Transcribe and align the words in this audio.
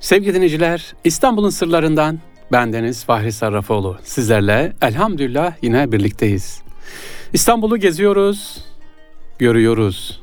Sevgili 0.00 0.34
dinleyiciler, 0.34 0.94
İstanbul'un 1.04 1.50
sırlarından 1.50 2.18
bendeniz 2.52 3.04
Fahri 3.04 3.32
Sarrafoğlu. 3.32 3.98
Sizlerle 4.02 4.72
elhamdülillah 4.82 5.52
yine 5.62 5.92
birlikteyiz. 5.92 6.62
İstanbul'u 7.32 7.76
geziyoruz, 7.76 8.64
görüyoruz. 9.38 10.20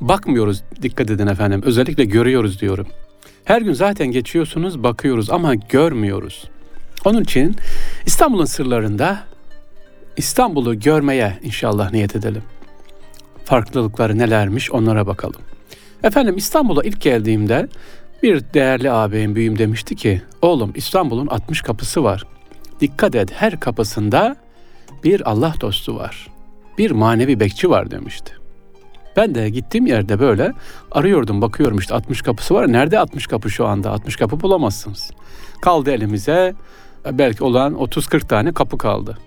Bakmıyoruz, 0.00 0.62
dikkat 0.82 1.10
edin 1.10 1.26
efendim. 1.26 1.62
Özellikle 1.64 2.04
görüyoruz 2.04 2.60
diyorum. 2.60 2.86
Her 3.44 3.62
gün 3.62 3.72
zaten 3.72 4.06
geçiyorsunuz, 4.06 4.82
bakıyoruz 4.82 5.30
ama 5.30 5.54
görmüyoruz. 5.54 6.44
Onun 7.04 7.22
için 7.22 7.56
İstanbul'un 8.06 8.44
sırlarında 8.44 9.18
İstanbul'u 10.16 10.80
görmeye 10.80 11.38
inşallah 11.42 11.92
niyet 11.92 12.16
edelim. 12.16 12.42
Farklılıkları 13.44 14.18
nelermiş 14.18 14.70
onlara 14.70 15.06
bakalım. 15.06 15.40
Efendim 16.02 16.36
İstanbul'a 16.36 16.82
ilk 16.82 17.00
geldiğimde 17.00 17.68
bir 18.22 18.44
değerli 18.54 18.90
ağabeyim 18.90 19.34
büyüm 19.34 19.58
demişti 19.58 19.96
ki, 19.96 20.22
oğlum 20.42 20.72
İstanbul'un 20.74 21.26
60 21.26 21.62
kapısı 21.62 22.04
var. 22.04 22.22
Dikkat 22.80 23.14
et 23.14 23.32
her 23.32 23.60
kapısında 23.60 24.36
bir 25.04 25.30
Allah 25.30 25.54
dostu 25.60 25.96
var. 25.96 26.28
Bir 26.78 26.90
manevi 26.90 27.40
bekçi 27.40 27.70
var 27.70 27.90
demişti. 27.90 28.32
Ben 29.16 29.34
de 29.34 29.50
gittiğim 29.50 29.86
yerde 29.86 30.20
böyle 30.20 30.52
arıyordum, 30.92 31.42
bakıyorum 31.42 31.78
işte 31.78 31.94
60 31.94 32.22
kapısı 32.22 32.54
var. 32.54 32.72
Nerede 32.72 32.98
60 32.98 33.26
kapı 33.26 33.50
şu 33.50 33.66
anda? 33.66 33.90
60 33.90 34.16
kapı 34.16 34.40
bulamazsınız. 34.40 35.10
Kaldı 35.62 35.90
elimize 35.90 36.54
belki 37.12 37.44
olan 37.44 37.74
30-40 37.74 38.26
tane 38.28 38.52
kapı 38.52 38.78
kaldı. 38.78 39.18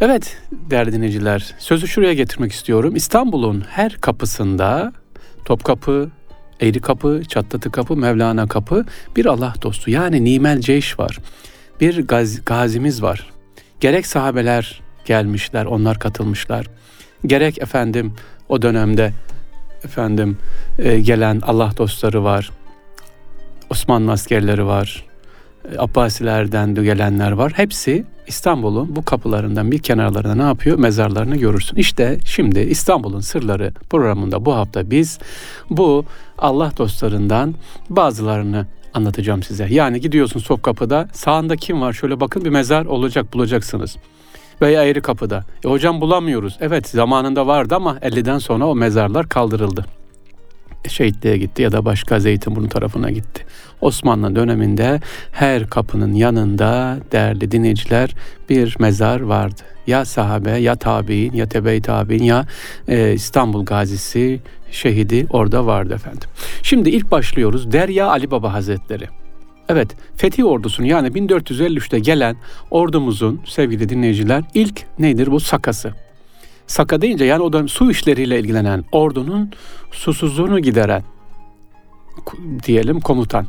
Evet 0.00 0.38
değerli 0.50 0.92
dinleyiciler, 0.92 1.54
sözü 1.58 1.88
şuraya 1.88 2.14
getirmek 2.14 2.52
istiyorum. 2.52 2.96
İstanbul'un 2.96 3.64
her 3.68 3.92
kapısında 3.92 4.92
Topkapı, 5.44 6.10
Eğri 6.62 6.80
Kapı, 6.80 7.22
Çatlatı 7.28 7.70
Kapı, 7.70 7.96
Mevlana 7.96 8.48
Kapı 8.48 8.84
bir 9.16 9.26
Allah 9.26 9.54
dostu 9.62 9.90
yani 9.90 10.24
Nimel 10.24 10.60
Ceyş 10.60 10.98
var. 10.98 11.18
Bir 11.80 12.06
gaz, 12.06 12.44
gazimiz 12.44 13.02
var. 13.02 13.30
Gerek 13.80 14.06
sahabeler 14.06 14.80
gelmişler, 15.04 15.64
onlar 15.64 15.98
katılmışlar. 15.98 16.66
Gerek 17.26 17.58
efendim 17.62 18.14
o 18.48 18.62
dönemde 18.62 19.12
efendim 19.84 20.38
e, 20.78 21.00
gelen 21.00 21.40
Allah 21.46 21.72
dostları 21.76 22.24
var. 22.24 22.50
Osmanlı 23.70 24.12
askerleri 24.12 24.66
var. 24.66 25.06
E, 25.72 25.78
Abbasilerden 25.78 26.76
de 26.76 26.84
gelenler 26.84 27.32
var. 27.32 27.52
Hepsi 27.56 28.04
İstanbul'un 28.26 28.96
bu 28.96 29.04
kapılarından 29.04 29.70
bir 29.70 29.78
kenarlarında 29.78 30.34
ne 30.34 30.42
yapıyor? 30.42 30.78
Mezarlarını 30.78 31.36
görürsün. 31.36 31.76
İşte 31.76 32.18
şimdi 32.24 32.60
İstanbul'un 32.60 33.20
Sırları 33.20 33.72
programında 33.90 34.44
bu 34.44 34.54
hafta 34.54 34.90
biz 34.90 35.18
bu 35.70 36.04
Allah 36.42 36.72
dostlarından 36.78 37.54
bazılarını 37.90 38.66
anlatacağım 38.94 39.42
size. 39.42 39.66
Yani 39.70 40.00
gidiyorsun 40.00 40.40
Topkapı'da 40.40 41.08
sağında 41.12 41.56
kim 41.56 41.80
var? 41.80 41.92
Şöyle 41.92 42.20
bakın 42.20 42.44
bir 42.44 42.50
mezar 42.50 42.84
olacak 42.84 43.32
bulacaksınız. 43.32 43.96
Veya 44.62 44.80
ayrı 44.80 45.02
kapıda. 45.02 45.44
E 45.64 45.68
hocam 45.68 46.00
bulamıyoruz. 46.00 46.58
Evet 46.60 46.88
zamanında 46.88 47.46
vardı 47.46 47.74
ama 47.74 47.98
50'den 47.98 48.38
sonra 48.38 48.66
o 48.66 48.74
mezarlar 48.74 49.28
kaldırıldı 49.28 49.86
şehitliğe 50.88 51.36
gitti 51.36 51.62
ya 51.62 51.72
da 51.72 51.84
başka 51.84 52.20
Zeytinburnu 52.20 52.68
tarafına 52.68 53.10
gitti. 53.10 53.44
Osmanlı 53.80 54.36
döneminde 54.36 55.00
her 55.32 55.66
kapının 55.66 56.12
yanında 56.12 56.98
değerli 57.12 57.50
dinleyiciler 57.50 58.14
bir 58.48 58.76
mezar 58.78 59.20
vardı. 59.20 59.62
Ya 59.86 60.04
sahabe 60.04 60.50
ya 60.50 60.76
tabi'in 60.76 61.32
ya 61.32 61.48
tebe 61.48 61.80
tabi'in 61.80 62.22
ya 62.22 62.46
e, 62.88 63.12
İstanbul 63.12 63.64
gazisi 63.64 64.40
şehidi 64.70 65.26
orada 65.30 65.66
vardı 65.66 65.94
efendim. 65.94 66.28
Şimdi 66.62 66.90
ilk 66.90 67.10
başlıyoruz 67.10 67.72
Derya 67.72 68.08
Ali 68.08 68.30
Baba 68.30 68.52
Hazretleri. 68.52 69.08
Evet, 69.68 69.96
Fethi 70.16 70.44
ordusunun 70.44 70.86
yani 70.86 71.08
1453'te 71.08 71.98
gelen 71.98 72.36
ordumuzun 72.70 73.40
sevgili 73.46 73.88
dinleyiciler 73.88 74.44
ilk 74.54 74.82
nedir 74.98 75.30
bu 75.30 75.40
sakası. 75.40 75.92
Saka 76.72 77.02
deyince 77.02 77.24
yani 77.24 77.42
o 77.42 77.52
da 77.52 77.68
su 77.68 77.90
işleriyle 77.90 78.40
ilgilenen 78.40 78.84
ordunun 78.92 79.50
susuzluğunu 79.90 80.60
gideren 80.60 81.02
diyelim 82.66 83.00
komutan. 83.00 83.46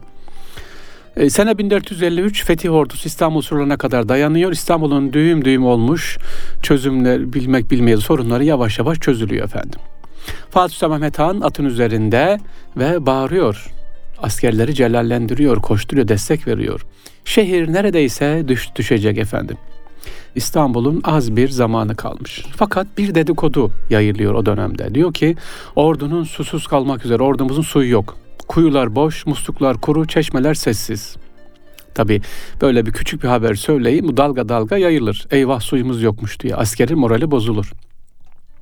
E, 1.17 1.29
sene 1.29 1.57
1453 1.57 2.45
Fetih 2.45 2.73
Ordusu 2.73 3.07
İstanbul 3.07 3.41
surlarına 3.41 3.77
kadar 3.77 4.09
dayanıyor. 4.09 4.51
İstanbul'un 4.51 5.13
düğüm 5.13 5.45
düğüm 5.45 5.65
olmuş 5.65 6.17
çözümler 6.61 7.33
bilmek 7.33 7.71
bilmeyen 7.71 7.97
sorunları 7.97 8.43
yavaş 8.43 8.79
yavaş 8.79 8.99
çözülüyor 8.99 9.45
efendim. 9.45 9.79
Fatih 10.51 10.73
Sultan 10.73 10.91
Mehmet 10.91 11.19
Han 11.19 11.41
atın 11.41 11.65
üzerinde 11.65 12.37
ve 12.77 13.05
bağırıyor. 13.05 13.67
Askerleri 14.21 14.75
celallendiriyor, 14.75 15.61
koşturuyor, 15.61 16.07
destek 16.07 16.47
veriyor. 16.47 16.85
Şehir 17.25 17.73
neredeyse 17.73 18.43
düş, 18.47 18.75
düşecek 18.75 19.17
efendim. 19.17 19.57
İstanbul'un 20.35 21.01
az 21.03 21.35
bir 21.35 21.49
zamanı 21.49 21.95
kalmış. 21.95 22.45
Fakat 22.55 22.87
bir 22.97 23.15
dedikodu 23.15 23.71
yayılıyor 23.89 24.33
o 24.33 24.45
dönemde. 24.45 24.95
Diyor 24.95 25.13
ki 25.13 25.35
ordunun 25.75 26.23
susuz 26.23 26.67
kalmak 26.67 27.05
üzere 27.05 27.23
ordumuzun 27.23 27.61
suyu 27.61 27.91
yok. 27.91 28.17
Kuyular 28.47 28.95
boş, 28.95 29.25
musluklar 29.25 29.77
kuru, 29.77 30.07
çeşmeler 30.07 30.53
sessiz. 30.53 31.15
Tabi 31.95 32.21
böyle 32.61 32.85
bir 32.85 32.91
küçük 32.91 33.23
bir 33.23 33.27
haber 33.27 33.55
söyleyeyim 33.55 34.07
bu 34.07 34.17
dalga 34.17 34.49
dalga 34.49 34.77
yayılır. 34.77 35.27
Eyvah 35.31 35.59
suyumuz 35.59 36.03
yokmuş 36.03 36.39
diye 36.39 36.55
askerin 36.55 36.99
morali 36.99 37.31
bozulur. 37.31 37.73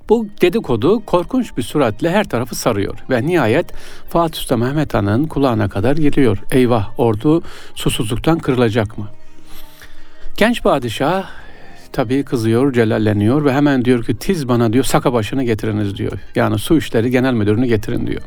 Bu 0.10 0.28
dedikodu 0.42 1.06
korkunç 1.06 1.58
bir 1.58 1.64
suretle 1.64 2.12
her 2.12 2.30
tarafı 2.30 2.56
sarıyor 2.56 3.00
ve 3.10 3.26
nihayet 3.26 3.74
Fatih 4.10 4.40
Sultan 4.40 4.60
Mehmet 4.60 4.94
Han'ın 4.94 5.28
kulağına 5.28 5.70
kadar 5.70 5.98
geliyor. 5.98 6.38
Eyvah 6.52 7.00
ordu 7.00 7.44
susuzluktan 7.76 8.40
kırılacak 8.40 8.98
mı? 8.98 9.08
Genç 10.38 10.64
padişah 10.64 11.30
tabii 11.92 12.24
kızıyor, 12.24 12.74
celalleniyor 12.74 13.46
ve 13.46 13.54
hemen 13.54 13.86
diyor 13.86 14.04
ki 14.04 14.18
tiz 14.18 14.48
bana 14.48 14.74
diyor 14.74 14.84
saka 14.84 15.14
başını 15.14 15.44
getiriniz 15.44 15.98
diyor. 15.98 16.20
Yani 16.36 16.60
su 16.60 16.78
işleri 16.78 17.12
genel 17.12 17.34
müdürünü 17.34 17.66
getirin 17.66 18.08
diyor. 18.08 18.22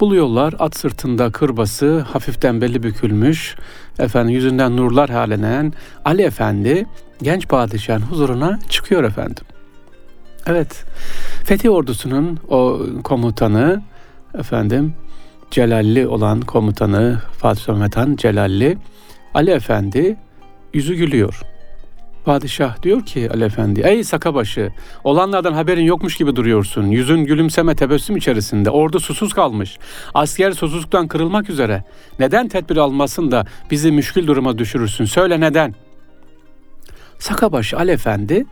Buluyorlar 0.00 0.54
at 0.58 0.76
sırtında 0.76 1.30
kırbası 1.30 1.98
hafiften 2.00 2.60
belli 2.60 2.82
bükülmüş 2.82 3.56
efendim 3.98 4.34
yüzünden 4.34 4.76
nurlar 4.76 5.10
halenen 5.10 5.72
Ali 6.04 6.22
Efendi 6.22 6.86
genç 7.22 7.48
padişahın 7.48 8.00
huzuruna 8.00 8.58
çıkıyor 8.68 9.04
efendim. 9.04 9.44
Evet 10.46 10.84
Fethi 11.44 11.70
ordusunun 11.70 12.38
o 12.48 12.80
komutanı 13.04 13.82
efendim 14.38 14.94
Celalli 15.50 16.06
olan 16.06 16.40
komutanı 16.40 17.18
Fatih 17.38 17.62
Sultan 17.62 17.90
Han 17.94 18.16
Celalli 18.16 18.78
Ali 19.34 19.50
Efendi 19.50 20.16
yüzü 20.74 20.94
gülüyor. 20.94 21.40
Padişah 22.24 22.82
diyor 22.82 23.06
ki 23.06 23.30
Ali 23.30 23.44
Efendi, 23.44 23.80
ey 23.84 24.04
sakabaşı, 24.04 24.72
olanlardan 25.04 25.52
haberin 25.52 25.84
yokmuş 25.84 26.16
gibi 26.16 26.36
duruyorsun. 26.36 26.86
Yüzün 26.86 27.24
gülümseme 27.24 27.74
tebessüm 27.76 28.16
içerisinde. 28.16 28.70
Ordu 28.70 29.00
susuz 29.00 29.32
kalmış. 29.32 29.78
Asker 30.14 30.52
susuzluktan 30.52 31.08
kırılmak 31.08 31.50
üzere. 31.50 31.84
Neden 32.18 32.48
tedbir 32.48 32.76
almasın 32.76 33.30
da 33.30 33.46
bizi 33.70 33.92
müşkül 33.92 34.26
duruma 34.26 34.58
düşürürsün? 34.58 35.04
Söyle 35.04 35.40
neden? 35.40 35.74
Sakabaşı 37.18 37.76
Ali 37.76 37.90
Efendi 37.90 38.46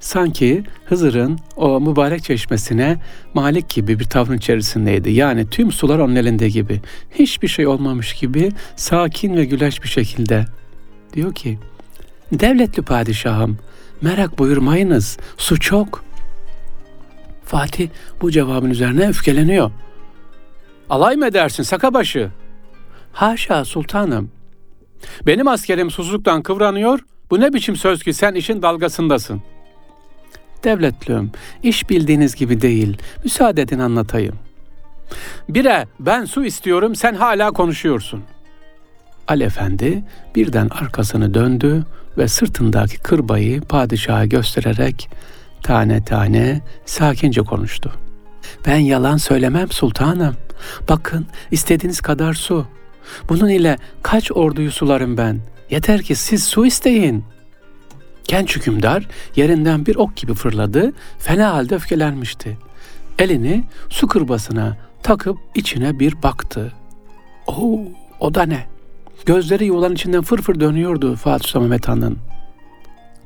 sanki 0.00 0.64
Hızır'ın 0.84 1.38
o 1.56 1.80
mübarek 1.80 2.24
çeşmesine 2.24 2.96
malik 3.34 3.68
gibi 3.68 3.98
bir 3.98 4.04
tavrın 4.04 4.36
içerisindeydi. 4.36 5.10
Yani 5.12 5.50
tüm 5.50 5.72
sular 5.72 5.98
onun 5.98 6.16
elinde 6.16 6.48
gibi. 6.48 6.80
Hiçbir 7.14 7.48
şey 7.48 7.66
olmamış 7.66 8.14
gibi 8.14 8.52
sakin 8.76 9.36
ve 9.36 9.44
güleç 9.44 9.82
bir 9.82 9.88
şekilde 9.88 10.44
diyor 11.12 11.34
ki 11.34 11.58
Devletli 12.32 12.82
padişahım, 12.82 13.58
merak 14.02 14.38
buyurmayınız, 14.38 15.18
su 15.36 15.60
çok. 15.60 16.04
Fatih 17.44 17.88
bu 18.22 18.30
cevabın 18.30 18.70
üzerine 18.70 19.08
öfkeleniyor. 19.08 19.70
Alay 20.90 21.16
mı 21.16 21.26
edersin 21.26 21.62
sakabaşı? 21.62 22.30
Haşa 23.12 23.64
sultanım. 23.64 24.30
Benim 25.26 25.48
askerim 25.48 25.90
susuzluktan 25.90 26.42
kıvranıyor, 26.42 26.98
bu 27.30 27.40
ne 27.40 27.52
biçim 27.52 27.76
söz 27.76 28.02
ki 28.02 28.12
sen 28.12 28.34
işin 28.34 28.62
dalgasındasın. 28.62 29.42
Devletlüm, 30.64 31.32
iş 31.62 31.90
bildiğiniz 31.90 32.34
gibi 32.34 32.60
değil, 32.60 32.98
müsaade 33.24 33.62
edin 33.62 33.78
anlatayım. 33.78 34.38
Bire 35.48 35.86
ben 36.00 36.24
su 36.24 36.44
istiyorum, 36.44 36.94
sen 36.94 37.14
hala 37.14 37.50
konuşuyorsun.'' 37.50 38.35
Ali 39.28 39.44
Efendi 39.44 40.04
birden 40.34 40.68
arkasını 40.68 41.34
döndü 41.34 41.84
ve 42.18 42.28
sırtındaki 42.28 42.98
kırbayı 42.98 43.60
padişaha 43.60 44.26
göstererek 44.26 45.08
tane 45.62 46.04
tane 46.04 46.60
sakince 46.86 47.42
konuştu. 47.42 47.92
Ben 48.66 48.76
yalan 48.76 49.16
söylemem 49.16 49.70
sultanım. 49.70 50.36
Bakın 50.88 51.26
istediğiniz 51.50 52.00
kadar 52.00 52.34
su. 52.34 52.66
Bunun 53.28 53.48
ile 53.48 53.78
kaç 54.02 54.32
orduyu 54.32 54.72
sularım 54.72 55.16
ben. 55.16 55.40
Yeter 55.70 56.02
ki 56.02 56.14
siz 56.14 56.44
su 56.44 56.66
isteyin. 56.66 57.24
Genç 58.28 58.56
hükümdar 58.56 59.08
yerinden 59.36 59.86
bir 59.86 59.96
ok 59.96 60.16
gibi 60.16 60.34
fırladı, 60.34 60.92
fena 61.18 61.52
halde 61.52 61.74
öfkelenmişti. 61.74 62.58
Elini 63.18 63.64
su 63.88 64.08
kırbasına 64.08 64.76
takıp 65.02 65.38
içine 65.54 65.98
bir 65.98 66.22
baktı. 66.22 66.72
Oo, 67.46 67.80
o 68.20 68.34
da 68.34 68.42
ne? 68.42 68.75
Gözleri 69.26 69.64
yuvaların 69.64 69.94
içinden 69.94 70.22
fırfır 70.22 70.60
dönüyordu 70.60 71.16
Fatih 71.16 71.46
Sultan 71.46 71.62
Mehmet 71.62 71.88
Han'ın. 71.88 72.18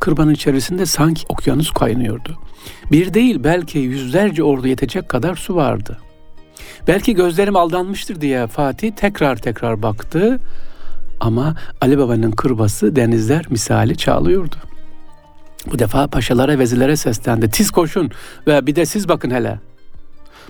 Kırbanın 0.01 0.35
içerisinde 0.35 0.87
sanki 0.87 1.25
okyanus 1.29 1.71
kaynıyordu. 1.71 2.39
Bir 2.93 3.15
değil 3.15 3.45
belki 3.45 3.79
yüzlerce 3.79 4.43
ordu 4.43 4.67
yetecek 4.67 5.09
kadar 5.09 5.37
su 5.37 5.57
vardı. 5.57 5.99
Belki 6.89 7.15
gözlerim 7.15 7.57
aldanmıştır 7.57 8.21
diye 8.21 8.47
Fatih 8.47 8.93
tekrar 8.93 9.37
tekrar 9.37 9.83
baktı 9.83 10.41
ama 11.21 11.57
Ali 11.81 11.99
Baba'nın 11.99 12.31
kırbası 12.31 12.97
denizler 12.97 13.47
misali 13.51 13.97
çağlıyordu. 13.97 14.57
Bu 15.73 15.79
defa 15.79 16.07
paşalara, 16.07 16.59
vezirlere 16.59 16.97
seslendi. 16.97 17.51
Tiz 17.51 17.71
koşun 17.71 18.11
ve 18.47 18.67
bir 18.67 18.77
de 18.77 18.87
siz 18.87 19.09
bakın 19.09 19.31
hele. 19.31 19.59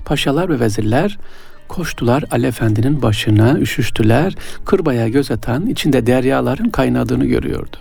Paşalar 0.05 0.49
ve 0.49 0.61
vezirler 0.61 1.19
koştular 1.71 2.25
Ali 2.31 2.47
Efendi'nin 2.47 3.03
başına, 3.03 3.59
üşüştüler. 3.59 4.35
Kırbaya 4.65 5.09
göz 5.09 5.31
atan 5.31 5.67
içinde 5.67 6.07
deryaların 6.07 6.69
kaynadığını 6.69 7.27
görüyordu. 7.27 7.77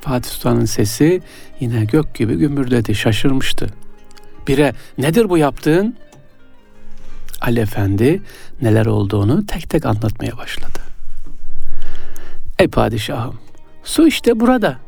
Fatih 0.00 0.30
Sultan'ın 0.30 0.64
sesi 0.64 1.22
yine 1.60 1.84
gök 1.84 2.14
gibi 2.14 2.34
gümbürdedi, 2.34 2.94
şaşırmıştı. 2.94 3.66
Bire 4.48 4.72
nedir 4.98 5.28
bu 5.28 5.38
yaptığın? 5.38 5.96
Ali 7.40 7.60
Efendi 7.60 8.22
neler 8.62 8.86
olduğunu 8.86 9.46
tek 9.46 9.70
tek 9.70 9.86
anlatmaya 9.86 10.38
başladı. 10.38 10.78
Ey 12.58 12.68
padişahım, 12.68 13.34
su 13.84 14.06
işte 14.06 14.40
burada. 14.40 14.78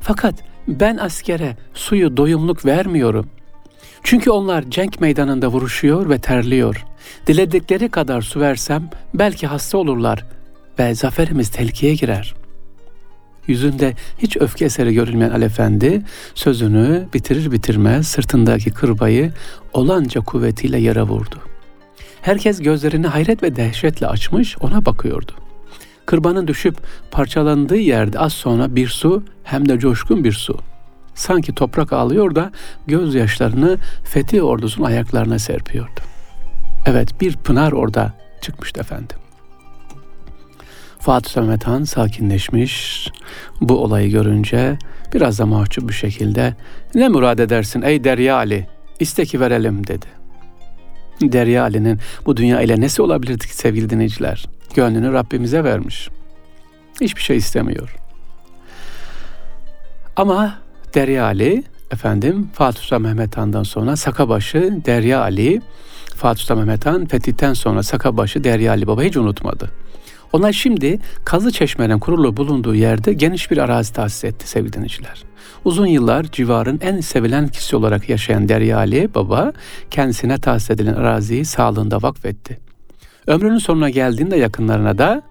Fakat 0.00 0.34
ben 0.68 0.96
askere 0.96 1.56
suyu 1.74 2.16
doyumluk 2.16 2.66
vermiyorum. 2.66 3.26
Çünkü 4.02 4.30
onlar 4.30 4.62
cenk 4.70 5.00
meydanında 5.00 5.48
vuruşuyor 5.48 6.10
ve 6.10 6.18
terliyor. 6.18 6.84
Diledikleri 7.26 7.88
kadar 7.88 8.22
su 8.22 8.40
versem 8.40 8.90
belki 9.14 9.46
hasta 9.46 9.78
olurlar 9.78 10.24
ve 10.78 10.94
zaferimiz 10.94 11.48
tehlikeye 11.48 11.94
girer. 11.94 12.34
Yüzünde 13.46 13.94
hiç 14.18 14.36
öfke 14.36 14.64
eseri 14.64 14.94
görülmeyen 14.94 15.30
Ali 15.30 15.44
Efendi 15.44 16.02
sözünü 16.34 17.06
bitirir 17.14 17.52
bitirmez 17.52 18.08
sırtındaki 18.08 18.70
kırbayı 18.70 19.32
olanca 19.72 20.20
kuvvetiyle 20.20 20.78
yere 20.78 21.02
vurdu. 21.02 21.40
Herkes 22.22 22.62
gözlerini 22.62 23.06
hayret 23.06 23.42
ve 23.42 23.56
dehşetle 23.56 24.06
açmış 24.06 24.56
ona 24.60 24.84
bakıyordu. 24.84 25.32
Kırbanın 26.06 26.48
düşüp 26.48 26.76
parçalandığı 27.10 27.76
yerde 27.76 28.18
az 28.18 28.32
sonra 28.32 28.76
bir 28.76 28.88
su 28.88 29.22
hem 29.44 29.68
de 29.68 29.78
coşkun 29.78 30.24
bir 30.24 30.32
su. 30.32 30.58
Sanki 31.14 31.54
toprak 31.54 31.92
ağlıyor 31.92 32.34
da 32.34 32.52
gözyaşlarını 32.86 33.78
Fethi 34.04 34.42
ordusunun 34.42 34.86
ayaklarına 34.86 35.38
serpiyordu. 35.38 36.00
Evet 36.86 37.20
bir 37.20 37.36
pınar 37.36 37.72
orada 37.72 38.12
çıkmıştı 38.40 38.80
efendim. 38.80 39.16
Fatih 40.98 41.36
Mehmet 41.36 41.66
Han 41.66 41.84
sakinleşmiş. 41.84 43.08
Bu 43.60 43.84
olayı 43.84 44.10
görünce 44.10 44.78
biraz 45.14 45.38
da 45.38 45.46
mahcup 45.46 45.88
bir 45.88 45.94
şekilde 45.94 46.54
ne 46.94 47.08
murad 47.08 47.38
edersin 47.38 47.82
ey 47.82 48.04
Derya 48.04 48.36
Ali 48.36 48.66
isteki 49.00 49.40
verelim 49.40 49.86
dedi. 49.86 50.06
Derya 51.20 51.62
Ali'nin 51.62 52.00
bu 52.26 52.36
dünya 52.36 52.60
ile 52.60 52.80
nesi 52.80 53.02
olabilirdi 53.02 53.46
ki 53.46 53.56
sevgili 53.56 53.90
dinleyiciler? 53.90 54.46
Gönlünü 54.74 55.12
Rabbimize 55.12 55.64
vermiş. 55.64 56.08
Hiçbir 57.00 57.22
şey 57.22 57.36
istemiyor. 57.36 57.96
Ama 60.16 60.58
Derya 60.94 61.24
Ali 61.24 61.64
efendim 61.90 62.50
Fatih 62.52 62.80
Sultan 62.80 63.02
Mehmet 63.02 63.36
Han'dan 63.36 63.62
sonra 63.62 63.96
Sakabaşı 63.96 64.80
Derya 64.84 65.20
Ali 65.20 65.62
Fatih 66.16 66.40
Sultan 66.40 66.58
Mehmet 66.58 66.86
Han 66.86 67.06
fetihten 67.06 67.52
sonra 67.52 67.82
Sakabaşı 67.82 68.44
Derya 68.44 68.86
Baba 68.86 69.02
hiç 69.02 69.16
unutmadı. 69.16 69.70
Onlar 70.32 70.52
şimdi 70.52 70.98
Kazı 71.24 71.52
Çeşme'nin 71.52 71.98
kurulu 71.98 72.36
bulunduğu 72.36 72.74
yerde 72.74 73.12
geniş 73.12 73.50
bir 73.50 73.58
arazi 73.58 73.92
tahsis 73.92 74.24
etti 74.24 74.48
sevgili 74.48 74.72
dinleyiciler. 74.72 75.22
Uzun 75.64 75.86
yıllar 75.86 76.24
civarın 76.24 76.80
en 76.82 77.00
sevilen 77.00 77.48
kişi 77.48 77.76
olarak 77.76 78.08
yaşayan 78.08 78.48
Derya 78.48 79.14
Baba 79.14 79.52
kendisine 79.90 80.38
tahsis 80.38 80.70
edilen 80.70 80.94
araziyi 80.94 81.44
sağlığında 81.44 82.02
vakfetti. 82.02 82.58
Ömrünün 83.26 83.58
sonuna 83.58 83.90
geldiğinde 83.90 84.36
yakınlarına 84.36 84.98
da 84.98 85.22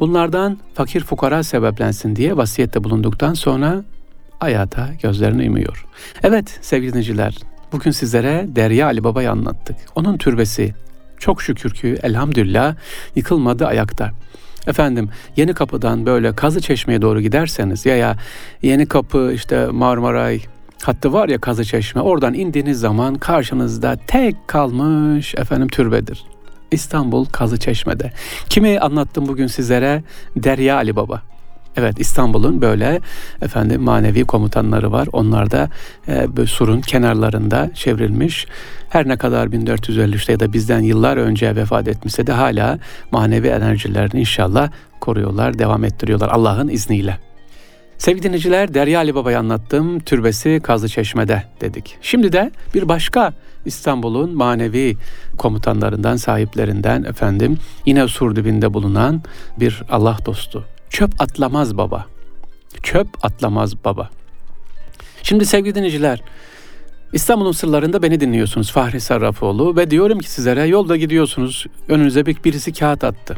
bunlardan 0.00 0.58
fakir 0.74 1.00
fukara 1.00 1.42
sebeplensin 1.42 2.16
diye 2.16 2.36
vasiyette 2.36 2.84
bulunduktan 2.84 3.34
sonra 3.34 3.84
hayata 4.38 4.88
gözlerini 5.02 5.44
yumuyor. 5.44 5.86
Evet 6.22 6.58
sevgili 6.62 6.90
dinleyiciler 6.90 7.36
bugün 7.72 7.90
sizlere 7.90 8.46
Derya 8.48 8.86
Ali 8.86 9.04
Baba'yı 9.04 9.30
anlattık. 9.30 9.76
Onun 9.94 10.18
türbesi 10.18 10.74
çok 11.18 11.42
şükür 11.42 11.70
ki 11.70 11.98
elhamdülillah 12.02 12.74
yıkılmadı 13.14 13.66
ayakta. 13.66 14.10
Efendim 14.66 15.08
yeni 15.36 15.54
kapıdan 15.54 16.06
böyle 16.06 16.36
Kazı 16.36 16.60
Çeşme'ye 16.60 17.02
doğru 17.02 17.20
giderseniz 17.20 17.86
ya 17.86 17.96
ya 17.96 18.16
yeni 18.62 18.86
kapı 18.86 19.32
işte 19.34 19.66
Marmaray 19.66 20.40
hattı 20.82 21.12
var 21.12 21.28
ya 21.28 21.38
Kazı 21.38 21.64
Çeşme 21.64 22.00
oradan 22.00 22.34
indiğiniz 22.34 22.80
zaman 22.80 23.14
karşınızda 23.14 23.96
tek 24.06 24.48
kalmış 24.48 25.34
efendim 25.34 25.68
türbedir. 25.68 26.24
İstanbul 26.70 27.24
Kazı 27.24 27.58
Çeşme'de. 27.58 28.12
Kimi 28.48 28.80
anlattım 28.80 29.28
bugün 29.28 29.46
sizlere? 29.46 30.02
Derya 30.36 30.76
Ali 30.76 30.96
Baba. 30.96 31.22
Evet 31.76 32.00
İstanbul'un 32.00 32.62
böyle 32.62 33.00
efendim 33.42 33.82
manevi 33.82 34.24
komutanları 34.24 34.92
var. 34.92 35.08
Onlar 35.12 35.50
da 35.50 35.70
e, 36.08 36.46
surun 36.46 36.80
kenarlarında 36.80 37.70
çevrilmiş. 37.74 38.46
Her 38.88 39.08
ne 39.08 39.16
kadar 39.16 39.46
1453'te 39.46 40.32
ya 40.32 40.40
da 40.40 40.52
bizden 40.52 40.80
yıllar 40.80 41.16
önce 41.16 41.56
vefat 41.56 41.88
etmişse 41.88 42.26
de 42.26 42.32
hala 42.32 42.78
manevi 43.10 43.48
enerjilerini 43.48 44.20
inşallah 44.20 44.70
koruyorlar, 45.00 45.58
devam 45.58 45.84
ettiriyorlar 45.84 46.28
Allah'ın 46.28 46.68
izniyle. 46.68 47.18
Sevgili 47.98 48.22
dinleyiciler 48.22 48.74
Derya 48.74 48.98
Ali 48.98 49.14
Baba'yı 49.14 49.38
anlattım. 49.38 50.00
Türbesi 50.00 50.60
Kazlı 50.62 50.88
Çeşme'de 50.88 51.42
dedik. 51.60 51.98
Şimdi 52.02 52.32
de 52.32 52.50
bir 52.74 52.88
başka 52.88 53.32
İstanbul'un 53.64 54.36
manevi 54.36 54.96
komutanlarından, 55.38 56.16
sahiplerinden 56.16 57.02
efendim 57.02 57.58
yine 57.86 58.08
sur 58.08 58.36
dibinde 58.36 58.74
bulunan 58.74 59.22
bir 59.60 59.82
Allah 59.90 60.18
dostu 60.26 60.64
Çöp 60.90 61.22
atlamaz 61.22 61.76
baba. 61.76 62.06
Çöp 62.82 63.08
atlamaz 63.22 63.84
baba. 63.84 64.10
Şimdi 65.22 65.46
sevgili 65.46 65.74
dinleyiciler, 65.74 66.22
İstanbul'un 67.12 67.52
sırlarında 67.52 68.02
beni 68.02 68.20
dinliyorsunuz 68.20 68.72
Fahri 68.72 69.00
Sarrafoğlu 69.00 69.76
ve 69.76 69.90
diyorum 69.90 70.18
ki 70.18 70.30
sizlere 70.30 70.66
yolda 70.66 70.96
gidiyorsunuz 70.96 71.66
önünüze 71.88 72.26
bir 72.26 72.36
birisi 72.44 72.72
kağıt 72.72 73.04
attı. 73.04 73.36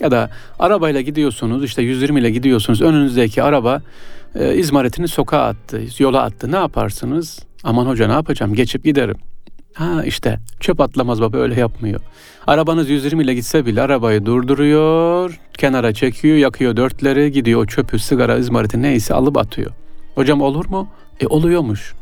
Ya 0.00 0.10
da 0.10 0.30
arabayla 0.58 1.00
gidiyorsunuz 1.00 1.64
işte 1.64 1.82
120 1.82 2.20
ile 2.20 2.30
gidiyorsunuz 2.30 2.82
önünüzdeki 2.82 3.42
araba 3.42 3.82
e, 4.34 4.54
izmaretini 4.54 5.08
sokağa 5.08 5.42
attı, 5.42 5.82
yola 5.98 6.22
attı. 6.22 6.52
Ne 6.52 6.56
yaparsınız? 6.56 7.38
Aman 7.64 7.86
hoca 7.86 8.06
ne 8.06 8.12
yapacağım 8.12 8.54
geçip 8.54 8.84
giderim. 8.84 9.16
Ha 9.74 10.04
işte 10.04 10.38
çöp 10.60 10.80
atlamaz 10.80 11.20
baba 11.20 11.38
öyle 11.38 11.60
yapmıyor. 11.60 12.00
Arabanız 12.46 12.90
120 12.90 13.22
ile 13.22 13.34
gitse 13.34 13.66
bile 13.66 13.82
arabayı 13.82 14.26
durduruyor, 14.26 15.40
kenara 15.58 15.94
çekiyor, 15.94 16.36
yakıyor 16.36 16.76
dörtleri, 16.76 17.32
gidiyor 17.32 17.60
o 17.60 17.66
çöpü, 17.66 17.98
sigara, 17.98 18.38
izmariti 18.38 18.82
neyse 18.82 19.14
alıp 19.14 19.36
atıyor. 19.36 19.70
Hocam 20.14 20.40
olur 20.40 20.66
mu? 20.66 20.88
E 21.20 21.26
oluyormuş 21.26 21.94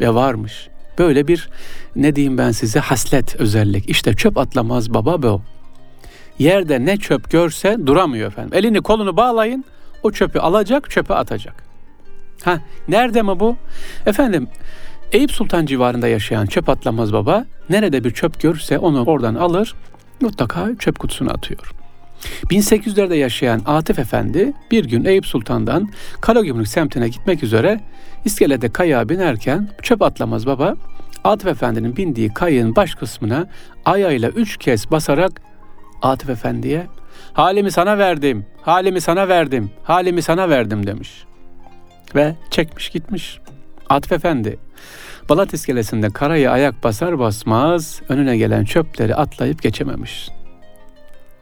ve 0.00 0.14
varmış. 0.14 0.68
Böyle 0.98 1.28
bir 1.28 1.48
ne 1.96 2.16
diyeyim 2.16 2.38
ben 2.38 2.50
size 2.50 2.80
haslet 2.80 3.36
özellik. 3.36 3.90
İşte 3.90 4.14
çöp 4.14 4.38
atlamaz 4.38 4.94
baba 4.94 5.22
bu. 5.22 5.42
Yerde 6.38 6.84
ne 6.84 6.96
çöp 6.96 7.30
görse 7.30 7.76
duramıyor 7.86 8.28
efendim. 8.28 8.50
Elini 8.54 8.80
kolunu 8.80 9.16
bağlayın 9.16 9.64
o 10.02 10.10
çöpü 10.10 10.38
alacak 10.38 10.90
çöpe 10.90 11.14
atacak. 11.14 11.64
Ha 12.44 12.58
nerede 12.88 13.22
mi 13.22 13.40
bu? 13.40 13.56
Efendim 14.06 14.48
Eyüp 15.12 15.32
Sultan 15.32 15.66
civarında 15.66 16.08
yaşayan 16.08 16.46
çöp 16.46 16.68
atlamaz 16.68 17.12
baba 17.12 17.44
nerede 17.70 18.04
bir 18.04 18.10
çöp 18.10 18.40
görürse 18.40 18.78
onu 18.78 19.04
oradan 19.04 19.34
alır 19.34 19.74
mutlaka 20.20 20.68
çöp 20.78 20.98
kutusuna 20.98 21.30
atıyor. 21.30 21.72
1800'lerde 22.44 23.14
yaşayan 23.14 23.62
Atif 23.66 23.98
Efendi 23.98 24.52
bir 24.70 24.84
gün 24.84 25.04
Eyüp 25.04 25.26
Sultan'dan 25.26 25.88
Karagümrük 26.20 26.68
semtine 26.68 27.08
gitmek 27.08 27.42
üzere 27.42 27.80
iskelede 28.24 28.68
kayağa 28.68 29.08
binerken 29.08 29.68
çöp 29.82 30.02
atlamaz 30.02 30.46
baba 30.46 30.74
Atif 31.24 31.46
Efendi'nin 31.46 31.96
bindiği 31.96 32.34
kayığın 32.34 32.76
baş 32.76 32.94
kısmına 32.94 33.46
ayağıyla 33.84 34.28
üç 34.28 34.56
kez 34.56 34.90
basarak 34.90 35.40
Atif 36.02 36.30
Efendi'ye 36.30 36.86
halimi 37.32 37.70
sana 37.70 37.98
verdim, 37.98 38.46
halimi 38.62 39.00
sana 39.00 39.28
verdim, 39.28 39.70
halimi 39.82 40.22
sana 40.22 40.50
verdim 40.50 40.86
demiş. 40.86 41.24
Ve 42.14 42.34
çekmiş 42.50 42.90
gitmiş. 42.90 43.40
Atif 43.88 44.12
Efendi 44.12 44.58
Balat 45.28 45.54
iskelesinde 45.54 46.10
karayı 46.10 46.50
ayak 46.50 46.84
basar 46.84 47.18
basmaz 47.18 48.02
önüne 48.08 48.36
gelen 48.36 48.64
çöpleri 48.64 49.14
atlayıp 49.14 49.62
geçememiş. 49.62 50.28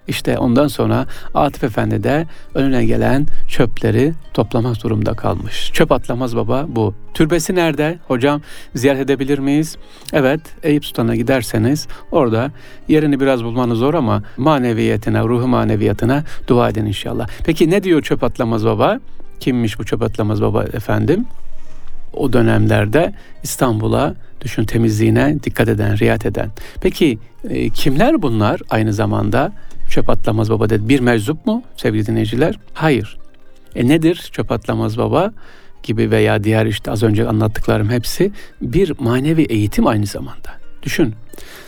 İşte 0.08 0.38
ondan 0.38 0.68
sonra 0.68 1.06
Atif 1.34 1.64
Efendi 1.64 2.02
de 2.04 2.26
önüne 2.54 2.84
gelen 2.84 3.26
çöpleri 3.48 4.12
toplamak 4.34 4.82
durumda 4.84 5.14
kalmış. 5.14 5.70
Çöp 5.72 5.92
atlamaz 5.92 6.36
baba 6.36 6.66
bu. 6.68 6.94
Türbesi 7.14 7.54
nerede? 7.54 7.98
Hocam 8.08 8.42
ziyaret 8.74 9.00
edebilir 9.00 9.38
miyiz? 9.38 9.76
Evet 10.12 10.40
Eyüp 10.62 10.84
Sultan'a 10.84 11.16
giderseniz 11.16 11.88
orada 12.10 12.50
yerini 12.88 13.20
biraz 13.20 13.44
bulmanız 13.44 13.78
zor 13.78 13.94
ama 13.94 14.22
maneviyetine, 14.36 15.20
ruhu 15.20 15.48
maneviyatına 15.48 16.24
dua 16.48 16.68
edin 16.68 16.86
inşallah. 16.86 17.28
Peki 17.44 17.70
ne 17.70 17.82
diyor 17.82 18.02
çöp 18.02 18.24
atlamaz 18.24 18.64
baba? 18.64 19.00
Kimmiş 19.40 19.78
bu 19.78 19.84
çöp 19.84 20.02
atlamaz 20.02 20.42
baba 20.42 20.64
efendim? 20.64 21.26
O 22.12 22.32
dönemlerde 22.32 23.12
İstanbul'a 23.42 24.14
düşün 24.40 24.64
temizliğine 24.64 25.38
dikkat 25.42 25.68
eden, 25.68 25.98
riayet 25.98 26.26
eden. 26.26 26.50
Peki 26.80 27.18
e, 27.50 27.70
kimler 27.70 28.22
bunlar 28.22 28.60
aynı 28.70 28.92
zamanda? 28.92 29.52
Çöp 29.90 30.10
atlamaz 30.10 30.50
baba 30.50 30.70
dedi. 30.70 30.88
Bir 30.88 31.00
meczup 31.00 31.46
mu 31.46 31.62
sevgili 31.76 32.06
dinleyiciler? 32.06 32.58
Hayır. 32.74 33.18
E 33.74 33.88
nedir 33.88 34.28
çöp 34.32 34.52
atlamaz 34.52 34.98
baba? 34.98 35.32
gibi 35.86 36.10
veya 36.10 36.44
diğer 36.44 36.66
işte 36.66 36.90
az 36.90 37.02
önce 37.02 37.28
anlattıklarım 37.28 37.90
hepsi 37.90 38.32
bir 38.62 38.92
manevi 38.98 39.42
eğitim 39.42 39.86
aynı 39.86 40.06
zamanda. 40.06 40.50
Düşün. 40.82 41.14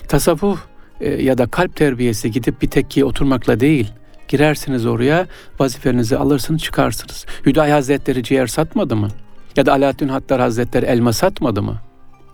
Tasavvuf 0.08 0.58
e, 1.00 1.22
ya 1.22 1.38
da 1.38 1.46
kalp 1.46 1.76
terbiyesi 1.76 2.30
gidip 2.30 2.62
bir 2.62 2.68
tekkiye 2.68 3.04
oturmakla 3.04 3.60
değil. 3.60 3.92
Girersiniz 4.28 4.86
oraya, 4.86 5.26
vazifenizi 5.58 6.16
alırsınız, 6.16 6.62
çıkarsınız. 6.62 7.26
Hüdayi 7.46 7.72
Hazretleri 7.72 8.22
ciğer 8.22 8.46
satmadı 8.46 8.96
mı? 8.96 9.08
Ya 9.58 9.66
da 9.66 9.72
Alaaddin 9.72 10.08
Hattar 10.08 10.40
Hazretleri 10.40 10.86
elma 10.86 11.12
satmadı 11.12 11.62
mı? 11.62 11.76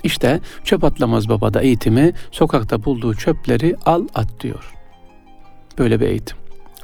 İşte 0.03 0.41
çöp 0.65 0.85
atlamaz 0.85 1.29
babada 1.29 1.61
eğitimi 1.61 2.13
sokakta 2.31 2.85
bulduğu 2.85 3.15
çöpleri 3.15 3.77
al 3.87 4.09
at 4.15 4.29
diyor. 4.41 4.75
Böyle 5.79 6.01
bir 6.01 6.07
eğitim. 6.07 6.37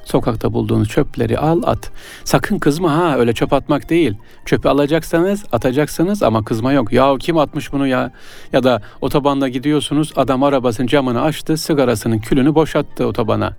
Sokakta 0.04 0.52
bulduğunuz 0.52 0.88
çöpleri 0.88 1.38
al 1.38 1.62
at. 1.66 1.90
Sakın 2.24 2.58
kızma 2.58 2.96
ha 2.96 3.18
öyle 3.18 3.32
çöp 3.32 3.52
atmak 3.52 3.90
değil. 3.90 4.16
Çöpü 4.44 4.68
alacaksanız 4.68 5.44
atacaksınız 5.52 6.22
ama 6.22 6.44
kızma 6.44 6.72
yok. 6.72 6.92
Ya 6.92 7.16
kim 7.18 7.38
atmış 7.38 7.72
bunu 7.72 7.86
ya? 7.86 8.12
Ya 8.52 8.62
da 8.62 8.82
otobanda 9.00 9.48
gidiyorsunuz 9.48 10.12
adam 10.16 10.42
arabasının 10.42 10.86
camını 10.86 11.22
açtı 11.22 11.56
sigarasının 11.56 12.18
külünü 12.18 12.54
boşalttı 12.54 13.06
otobana. 13.06 13.56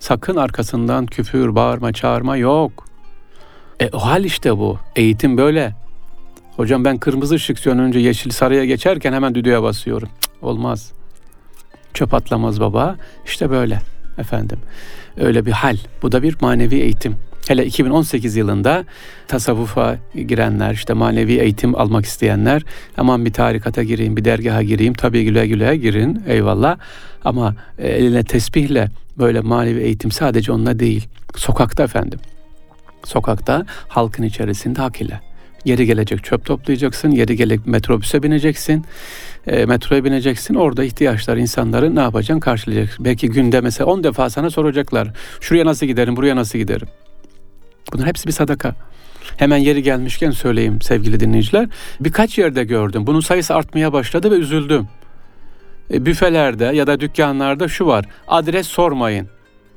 Sakın 0.00 0.36
arkasından 0.36 1.06
küfür, 1.06 1.54
bağırma, 1.54 1.92
çağırma 1.92 2.36
yok. 2.36 2.84
E 3.80 3.90
o 3.92 3.98
hal 3.98 4.24
işte 4.24 4.58
bu. 4.58 4.78
Eğitim 4.96 5.36
böyle. 5.36 5.83
Hocam 6.56 6.84
ben 6.84 6.98
kırmızı 6.98 7.34
ışık 7.34 7.58
sönünce 7.58 7.98
yeşil 7.98 8.30
sarıya 8.30 8.64
geçerken 8.64 9.12
hemen 9.12 9.34
düdüğe 9.34 9.62
basıyorum. 9.62 10.08
Cık, 10.20 10.42
olmaz. 10.42 10.92
Çöp 11.94 12.14
atlamaz 12.14 12.60
baba. 12.60 12.96
İşte 13.26 13.50
böyle 13.50 13.78
efendim. 14.18 14.58
Öyle 15.16 15.46
bir 15.46 15.52
hal. 15.52 15.76
Bu 16.02 16.12
da 16.12 16.22
bir 16.22 16.36
manevi 16.40 16.74
eğitim. 16.74 17.16
Hele 17.48 17.66
2018 17.66 18.36
yılında 18.36 18.84
tasavvufa 19.28 19.96
girenler, 20.14 20.72
işte 20.72 20.92
manevi 20.92 21.32
eğitim 21.32 21.74
almak 21.74 22.04
isteyenler, 22.04 22.62
aman 22.96 23.24
bir 23.24 23.32
tarikata 23.32 23.82
gireyim, 23.82 24.16
bir 24.16 24.24
dergaha 24.24 24.62
gireyim, 24.62 24.94
tabii 24.94 25.24
güle 25.24 25.46
güle 25.46 25.76
girin, 25.76 26.22
eyvallah. 26.26 26.78
Ama 27.24 27.54
e, 27.78 27.88
eline 27.88 28.24
tesbihle 28.24 28.88
böyle 29.18 29.40
manevi 29.40 29.80
eğitim 29.80 30.10
sadece 30.10 30.52
onunla 30.52 30.78
değil. 30.78 31.08
Sokakta 31.36 31.82
efendim. 31.82 32.18
Sokakta 33.04 33.66
halkın 33.88 34.22
içerisinde 34.22 34.80
hak 34.80 35.00
ile. 35.00 35.33
Yeri 35.64 35.86
gelecek 35.86 36.24
çöp 36.24 36.44
toplayacaksın, 36.44 37.10
yeri 37.10 37.36
gelecek 37.36 37.66
metrobüse 37.66 38.22
bineceksin, 38.22 38.84
e, 39.46 39.66
metroya 39.66 40.04
bineceksin. 40.04 40.54
Orada 40.54 40.84
ihtiyaçlar 40.84 41.36
insanları 41.36 41.94
ne 41.94 42.00
yapacaksın 42.00 42.40
karşılayacaksın. 42.40 43.04
Belki 43.04 43.28
günde 43.28 43.60
mesela 43.60 43.90
10 43.90 44.04
defa 44.04 44.30
sana 44.30 44.50
soracaklar. 44.50 45.08
Şuraya 45.40 45.66
nasıl 45.66 45.86
giderim, 45.86 46.16
buraya 46.16 46.36
nasıl 46.36 46.58
giderim? 46.58 46.88
Bunların 47.92 48.08
hepsi 48.08 48.26
bir 48.26 48.32
sadaka. 48.32 48.74
Hemen 49.36 49.56
yeri 49.56 49.82
gelmişken 49.82 50.30
söyleyeyim 50.30 50.80
sevgili 50.82 51.20
dinleyiciler. 51.20 51.68
Birkaç 52.00 52.38
yerde 52.38 52.64
gördüm. 52.64 53.06
Bunun 53.06 53.20
sayısı 53.20 53.54
artmaya 53.54 53.92
başladı 53.92 54.30
ve 54.30 54.34
üzüldüm. 54.34 54.88
E, 55.92 56.06
büfelerde 56.06 56.64
ya 56.64 56.86
da 56.86 57.00
dükkanlarda 57.00 57.68
şu 57.68 57.86
var. 57.86 58.04
Adres 58.28 58.66
sormayın. 58.66 59.28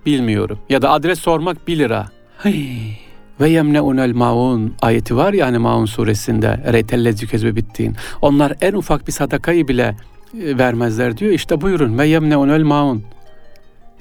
Bilmiyorum. 0.05 0.59
Ya 0.69 0.81
da 0.81 0.91
adres 0.91 1.19
sormak 1.19 1.67
1 1.67 1.77
lira. 1.77 2.07
Hıy. 2.37 3.06
Ve 3.41 3.49
yemneunel 3.49 4.13
maun 4.15 4.73
ayeti 4.81 5.15
var 5.15 5.33
ya 5.33 5.45
hani 5.45 5.57
Maun 5.57 5.85
suresinde 5.85 6.59
reytellezi 6.73 7.27
kezbe 7.27 7.55
bittiğin. 7.55 7.95
Onlar 8.21 8.53
en 8.61 8.73
ufak 8.73 9.07
bir 9.07 9.11
sadakayı 9.11 9.67
bile 9.67 9.95
e, 10.43 10.57
vermezler 10.57 11.17
diyor. 11.17 11.31
İşte 11.31 11.61
buyurun 11.61 11.97
ve 11.97 12.07
yemneunel 12.07 12.63
maun. 12.63 13.03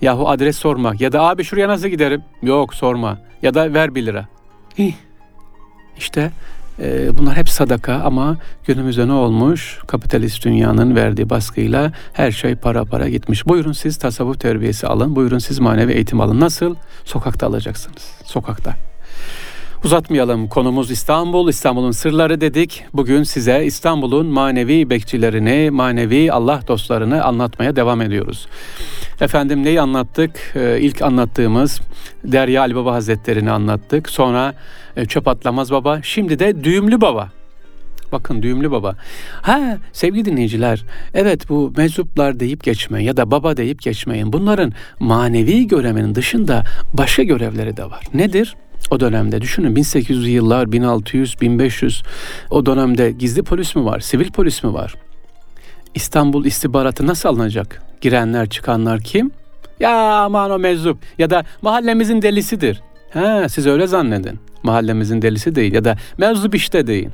Yahu 0.02 0.28
adres 0.28 0.56
sormak 0.56 1.00
ya 1.00 1.12
da 1.12 1.22
abi 1.22 1.44
şuraya 1.44 1.68
nasıl 1.68 1.88
giderim? 1.88 2.22
Yok 2.42 2.74
sorma. 2.74 3.18
Ya 3.42 3.54
da 3.54 3.74
ver 3.74 3.94
bir 3.94 4.06
lira. 4.06 4.28
Hih. 4.78 4.92
İşte 5.98 6.30
e, 6.78 7.18
bunlar 7.18 7.36
hep 7.36 7.48
sadaka 7.48 7.94
ama 7.94 8.36
günümüzde 8.66 9.08
ne 9.08 9.12
olmuş? 9.12 9.78
Kapitalist 9.86 10.44
dünyanın 10.44 10.96
verdiği 10.96 11.30
baskıyla 11.30 11.92
her 12.12 12.30
şey 12.30 12.54
para 12.54 12.84
para 12.84 13.08
gitmiş. 13.08 13.46
Buyurun 13.46 13.72
siz 13.72 13.96
tasavvuf 13.96 14.40
terbiyesi 14.40 14.86
alın. 14.86 15.16
Buyurun 15.16 15.38
siz 15.38 15.58
manevi 15.58 15.92
eğitim 15.92 16.20
alın. 16.20 16.40
Nasıl? 16.40 16.74
Sokakta 17.04 17.46
alacaksınız. 17.46 18.10
Sokakta. 18.24 18.85
Uzatmayalım. 19.84 20.48
Konumuz 20.48 20.90
İstanbul, 20.90 21.48
İstanbul'un 21.48 21.90
sırları 21.90 22.40
dedik. 22.40 22.84
Bugün 22.92 23.22
size 23.22 23.64
İstanbul'un 23.64 24.26
manevi 24.26 24.90
bekçilerini, 24.90 25.70
manevi 25.70 26.32
Allah 26.32 26.60
dostlarını 26.68 27.24
anlatmaya 27.24 27.76
devam 27.76 28.00
ediyoruz. 28.00 28.46
Efendim 29.20 29.64
neyi 29.64 29.80
anlattık? 29.80 30.52
Ee, 30.54 30.78
ilk 30.80 31.02
anlattığımız 31.02 31.80
Derya 32.24 32.60
Ali 32.60 32.74
Baba 32.74 32.94
Hazretleri'ni 32.94 33.50
anlattık. 33.50 34.08
Sonra 34.08 34.54
e, 34.96 35.04
Çöp 35.04 35.28
Atlamaz 35.28 35.70
Baba. 35.70 36.02
Şimdi 36.02 36.38
de 36.38 36.64
Düğümlü 36.64 37.00
Baba. 37.00 37.30
Bakın 38.12 38.42
düğümlü 38.42 38.70
baba. 38.70 38.96
Ha 39.42 39.78
sevgili 39.92 40.24
dinleyiciler 40.24 40.84
evet 41.14 41.48
bu 41.48 41.72
meczuplar 41.76 42.40
deyip 42.40 42.64
geçme 42.64 43.04
ya 43.04 43.16
da 43.16 43.30
baba 43.30 43.56
deyip 43.56 43.82
geçmeyin. 43.82 44.32
Bunların 44.32 44.72
manevi 45.00 45.66
görevinin 45.66 46.14
dışında 46.14 46.64
başka 46.92 47.22
görevleri 47.22 47.76
de 47.76 47.84
var. 47.84 48.04
Nedir? 48.14 48.56
O 48.90 49.00
dönemde 49.00 49.40
düşünün 49.40 49.76
1800 49.76 50.28
yıllar 50.28 50.72
1600 50.72 51.40
1500 51.40 52.02
o 52.50 52.66
dönemde 52.66 53.10
gizli 53.10 53.42
polis 53.42 53.76
mi 53.76 53.84
var 53.84 54.00
sivil 54.00 54.30
polis 54.30 54.64
mi 54.64 54.74
var? 54.74 54.94
İstanbul 55.94 56.44
istihbaratı 56.44 57.06
nasıl 57.06 57.28
alınacak? 57.28 57.82
Girenler 58.00 58.48
çıkanlar 58.48 59.00
kim? 59.00 59.30
Ya 59.80 60.14
aman 60.14 60.50
o 60.50 60.58
meczup. 60.58 60.98
Ya 61.18 61.30
da 61.30 61.44
mahallemizin 61.62 62.22
delisidir. 62.22 62.82
Ha 63.12 63.48
siz 63.48 63.66
öyle 63.66 63.86
zannedin. 63.86 64.38
Mahallemizin 64.62 65.22
delisi 65.22 65.54
değil. 65.54 65.72
Ya 65.74 65.84
da 65.84 65.96
meczup 66.18 66.54
işte 66.54 66.86
değil 66.86 67.08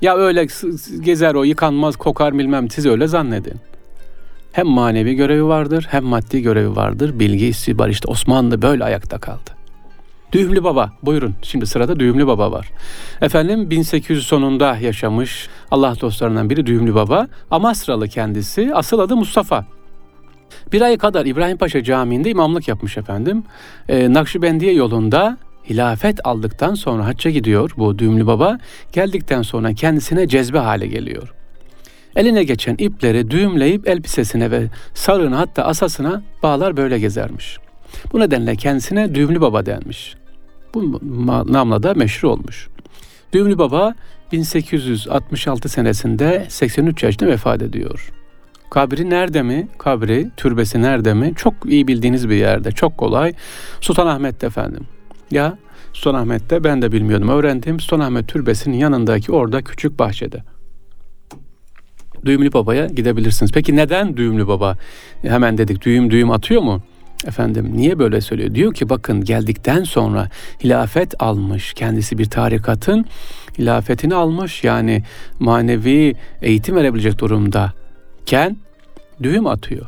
ya 0.00 0.16
öyle 0.16 0.46
gezer 1.00 1.34
o 1.34 1.44
yıkanmaz 1.44 1.96
kokar 1.96 2.38
bilmem 2.38 2.70
siz 2.70 2.86
öyle 2.86 3.06
zannedin. 3.06 3.54
Hem 4.52 4.66
manevi 4.66 5.14
görevi 5.14 5.44
vardır 5.44 5.86
hem 5.90 6.04
maddi 6.04 6.42
görevi 6.42 6.76
vardır. 6.76 7.18
Bilgi 7.18 7.46
istihbar 7.46 7.88
işte 7.88 8.08
Osmanlı 8.08 8.62
böyle 8.62 8.84
ayakta 8.84 9.18
kaldı 9.18 9.59
Düğümlü 10.32 10.64
Baba 10.64 10.92
buyurun 11.02 11.34
şimdi 11.42 11.66
sırada 11.66 12.00
Düğümlü 12.00 12.26
Baba 12.26 12.52
var. 12.52 12.70
Efendim 13.20 13.70
1800 13.70 14.26
sonunda 14.26 14.76
yaşamış 14.76 15.48
Allah 15.70 15.94
dostlarından 16.00 16.50
biri 16.50 16.66
Düğümlü 16.66 16.94
Baba. 16.94 17.28
Amasralı 17.50 18.08
kendisi 18.08 18.70
asıl 18.74 18.98
adı 18.98 19.16
Mustafa. 19.16 19.64
Bir 20.72 20.80
ay 20.80 20.98
kadar 20.98 21.26
İbrahim 21.26 21.56
Paşa 21.56 21.82
Camii'nde 21.82 22.30
imamlık 22.30 22.68
yapmış 22.68 22.98
efendim. 22.98 23.44
Ee, 23.88 24.12
Nakşibendiye 24.12 24.72
yolunda 24.72 25.38
hilafet 25.70 26.26
aldıktan 26.26 26.74
sonra 26.74 27.06
hacca 27.06 27.30
gidiyor 27.30 27.70
bu 27.76 27.98
Düğümlü 27.98 28.26
Baba. 28.26 28.58
Geldikten 28.92 29.42
sonra 29.42 29.74
kendisine 29.74 30.28
cezbe 30.28 30.58
hale 30.58 30.86
geliyor. 30.86 31.34
Eline 32.16 32.44
geçen 32.44 32.74
ipleri 32.78 33.30
düğümleyip 33.30 33.88
elbisesine 33.88 34.50
ve 34.50 34.66
sarığına 34.94 35.38
hatta 35.38 35.64
asasına 35.64 36.22
bağlar 36.42 36.76
böyle 36.76 36.98
gezermiş. 36.98 37.58
Bu 38.12 38.20
nedenle 38.20 38.56
kendisine 38.56 39.14
Düğümlü 39.14 39.40
Baba 39.40 39.66
denmiş. 39.66 40.19
Bu 40.74 41.00
namla 41.52 41.82
da 41.82 41.94
meşhur 41.94 42.28
olmuş. 42.28 42.68
Düğümlü 43.32 43.58
Baba 43.58 43.94
1866 44.32 45.68
senesinde 45.68 46.46
83 46.48 47.02
yaşında 47.02 47.26
vefat 47.30 47.62
ediyor. 47.62 48.12
Kabri 48.70 49.10
nerede 49.10 49.42
mi? 49.42 49.68
Kabri, 49.78 50.30
türbesi 50.36 50.82
nerede 50.82 51.14
mi? 51.14 51.32
Çok 51.36 51.54
iyi 51.66 51.88
bildiğiniz 51.88 52.28
bir 52.28 52.36
yerde. 52.36 52.72
Çok 52.72 52.98
kolay. 52.98 53.34
Sultanahmet'te 53.80 54.46
efendim. 54.46 54.86
Ya 55.30 55.58
Sultanahmet'te 55.92 56.64
ben 56.64 56.82
de 56.82 56.92
bilmiyordum. 56.92 57.28
Öğrendim. 57.28 57.80
Sultanahmet 57.80 58.28
türbesinin 58.28 58.76
yanındaki 58.76 59.32
orada 59.32 59.62
küçük 59.62 59.98
bahçede. 59.98 60.42
Düğümlü 62.24 62.52
Baba'ya 62.52 62.86
gidebilirsiniz. 62.86 63.52
Peki 63.52 63.76
neden 63.76 64.16
Düğümlü 64.16 64.48
Baba? 64.48 64.76
Hemen 65.22 65.58
dedik 65.58 65.84
düğüm 65.84 66.10
düğüm 66.10 66.30
atıyor 66.30 66.62
mu? 66.62 66.82
Efendim 67.26 67.70
niye 67.76 67.98
böyle 67.98 68.20
söylüyor? 68.20 68.54
Diyor 68.54 68.74
ki 68.74 68.88
bakın 68.88 69.24
geldikten 69.24 69.84
sonra 69.84 70.28
hilafet 70.64 71.22
almış. 71.22 71.72
Kendisi 71.72 72.18
bir 72.18 72.24
tarikatın 72.24 73.04
hilafetini 73.58 74.14
almış. 74.14 74.64
Yani 74.64 75.02
manevi 75.38 76.14
eğitim 76.42 76.76
verebilecek 76.76 77.18
durumda. 77.18 77.72
Ken 78.26 78.56
düğüm 79.22 79.46
atıyor. 79.46 79.86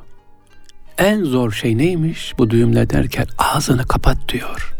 En 0.99 1.25
zor 1.25 1.53
şey 1.53 1.79
neymiş 1.79 2.35
bu 2.39 2.51
düğümle 2.51 2.91
derken 2.91 3.27
ağzını 3.39 3.87
kapat 3.87 4.17
diyor. 4.29 4.75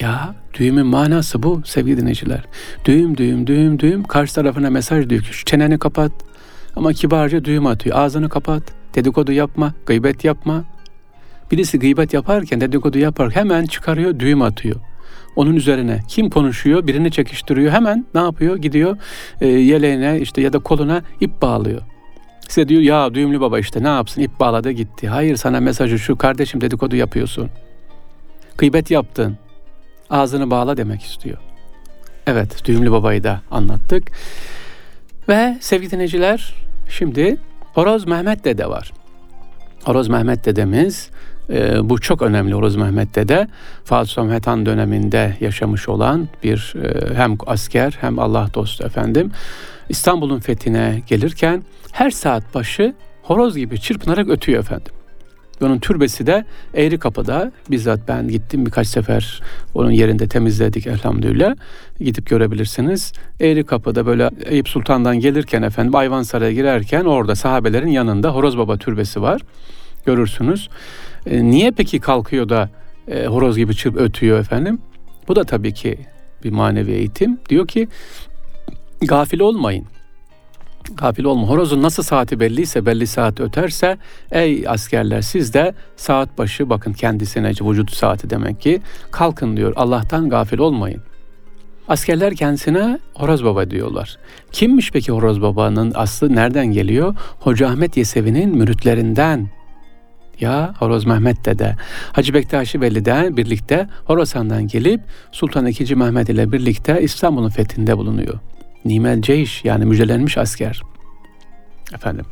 Ya 0.00 0.34
düğümün 0.54 0.86
manası 0.86 1.42
bu 1.42 1.62
sevgili 1.64 2.00
dinleyiciler. 2.00 2.44
Düğüm 2.84 3.16
düğüm 3.16 3.46
düğüm 3.46 3.78
düğüm 3.78 4.02
karşı 4.02 4.34
tarafına 4.34 4.70
mesaj 4.70 5.08
diyor 5.08 5.22
ki 5.22 5.44
çeneni 5.44 5.78
kapat. 5.78 6.12
Ama 6.76 6.92
kibarca 6.92 7.44
düğüm 7.44 7.66
atıyor. 7.66 7.96
Ağzını 7.98 8.28
kapat. 8.28 8.62
Dedikodu 8.94 9.32
yapma. 9.32 9.74
Gıybet 9.86 10.24
yapma. 10.24 10.64
Birisi 11.50 11.78
gıybet 11.78 12.12
yaparken 12.12 12.60
dedikodu 12.60 12.98
yapar 12.98 13.30
hemen 13.30 13.66
çıkarıyor 13.66 14.18
düğüm 14.18 14.42
atıyor. 14.42 14.76
Onun 15.36 15.56
üzerine 15.56 16.00
kim 16.08 16.30
konuşuyor 16.30 16.86
birini 16.86 17.10
çekiştiriyor 17.10 17.72
hemen 17.72 18.06
ne 18.14 18.20
yapıyor 18.20 18.56
gidiyor 18.56 18.96
e, 19.40 19.46
yeleğine 19.46 20.20
işte 20.20 20.40
ya 20.40 20.52
da 20.52 20.58
koluna 20.58 21.02
ip 21.20 21.42
bağlıyor. 21.42 21.82
Size 22.48 22.68
diyor 22.68 22.82
ya 22.82 23.14
düğümlü 23.14 23.40
baba 23.40 23.58
işte 23.58 23.82
ne 23.82 23.88
yapsın 23.88 24.20
ip 24.20 24.40
bağladı 24.40 24.70
gitti. 24.70 25.08
Hayır 25.08 25.36
sana 25.36 25.60
mesajı 25.60 25.98
şu 25.98 26.16
kardeşim 26.16 26.60
dedikodu 26.60 26.96
yapıyorsun. 26.96 27.50
Gıybet 28.58 28.90
yaptın. 28.90 29.38
Ağzını 30.10 30.50
bağla 30.50 30.76
demek 30.76 31.02
istiyor. 31.02 31.38
Evet 32.26 32.64
düğümlü 32.64 32.92
babayı 32.92 33.24
da 33.24 33.40
anlattık. 33.50 34.10
Ve 35.28 35.56
sevgili 35.60 35.90
dinleyiciler 35.90 36.54
şimdi 36.88 37.36
Horoz 37.74 38.06
Mehmet 38.06 38.44
dede 38.44 38.68
var. 38.68 38.92
Horoz 39.84 40.08
Mehmet 40.08 40.44
dedemiz 40.44 41.10
e, 41.50 41.88
bu 41.88 42.00
çok 42.00 42.22
önemli 42.22 42.54
Horoz 42.54 42.76
Mehmet 42.76 43.14
dede. 43.14 43.48
Fatih 43.84 44.10
Sultan 44.10 44.40
Han 44.44 44.66
döneminde 44.66 45.36
yaşamış 45.40 45.88
olan 45.88 46.28
bir 46.42 46.74
e, 46.82 47.14
hem 47.14 47.36
asker 47.46 47.96
hem 48.00 48.18
Allah 48.18 48.48
dostu 48.54 48.84
efendim. 48.84 49.30
İstanbul'un 49.88 50.40
fethine 50.40 51.02
gelirken 51.06 51.62
her 51.92 52.10
saat 52.10 52.54
başı 52.54 52.94
horoz 53.22 53.56
gibi 53.56 53.80
çırpınarak 53.80 54.28
ötüyor 54.28 54.60
efendim. 54.60 54.92
Onun 55.62 55.78
türbesi 55.78 56.26
de 56.26 56.44
Eğri 56.74 56.98
Kapı'da. 56.98 57.52
Bizzat 57.70 58.00
ben 58.08 58.28
gittim 58.28 58.66
birkaç 58.66 58.86
sefer 58.86 59.42
onun 59.74 59.90
yerinde 59.90 60.28
temizledik 60.28 60.86
elhamdülillah. 60.86 61.54
Gidip 62.00 62.26
görebilirsiniz. 62.26 63.12
Eğri 63.40 63.64
Kapı'da 63.64 64.06
böyle 64.06 64.30
Eyüp 64.44 64.68
Sultan'dan 64.68 65.20
gelirken 65.20 65.62
efendim 65.62 65.94
Ayvansaray'a 65.94 66.52
girerken 66.52 67.04
orada 67.04 67.34
sahabelerin 67.34 67.88
yanında 67.88 68.34
Horoz 68.34 68.58
Baba 68.58 68.76
türbesi 68.76 69.22
var. 69.22 69.42
Görürsünüz. 70.06 70.68
E, 71.26 71.44
niye 71.44 71.70
peki 71.70 72.00
kalkıyor 72.00 72.48
da 72.48 72.70
e, 73.08 73.26
horoz 73.26 73.56
gibi 73.56 73.74
çırp 73.74 73.96
ötüyor 73.96 74.38
efendim? 74.38 74.78
Bu 75.28 75.36
da 75.36 75.44
tabii 75.44 75.74
ki 75.74 75.98
bir 76.44 76.50
manevi 76.50 76.92
eğitim. 76.92 77.38
Diyor 77.48 77.68
ki 77.68 77.88
gafil 79.00 79.40
olmayın. 79.40 79.84
Gafil 80.94 81.24
olma. 81.24 81.48
Horozun 81.48 81.82
nasıl 81.82 82.02
saati 82.02 82.40
belliyse 82.40 82.86
belli 82.86 83.06
saat 83.06 83.40
öterse 83.40 83.98
ey 84.32 84.64
askerler 84.68 85.20
siz 85.20 85.54
de 85.54 85.74
saat 85.96 86.38
başı 86.38 86.70
bakın 86.70 86.92
kendisine 86.92 87.48
vücut 87.48 87.92
saati 87.92 88.30
demek 88.30 88.60
ki 88.60 88.80
kalkın 89.10 89.56
diyor. 89.56 89.72
Allah'tan 89.76 90.28
gafil 90.28 90.58
olmayın. 90.58 91.02
Askerler 91.88 92.34
kendisine 92.34 92.98
Horoz 93.14 93.44
Baba 93.44 93.70
diyorlar. 93.70 94.18
Kimmiş 94.52 94.90
peki 94.92 95.12
Horoz 95.12 95.42
Baba'nın 95.42 95.92
aslı 95.94 96.34
nereden 96.34 96.66
geliyor? 96.66 97.14
Hoca 97.40 97.68
Ahmet 97.68 97.96
Yesevi'nin 97.96 98.56
müritlerinden 98.58 99.48
ya 100.40 100.74
Horoz 100.78 101.06
Mehmet 101.06 101.44
dede 101.44 101.76
Hacı 102.12 102.34
Bektaşi 102.34 102.80
Veli'den 102.80 103.36
birlikte 103.36 103.88
Horasan'dan 104.04 104.66
gelip 104.68 105.00
Sultan 105.32 105.66
II. 105.66 105.94
Mehmet 105.94 106.28
ile 106.28 106.52
birlikte 106.52 107.02
İstanbul'un 107.02 107.48
fethinde 107.48 107.98
bulunuyor. 107.98 108.38
Nimel 108.84 109.22
Ceyş 109.22 109.64
yani 109.64 109.84
müjdelenmiş 109.84 110.38
asker. 110.38 110.82
Efendim 111.94 112.24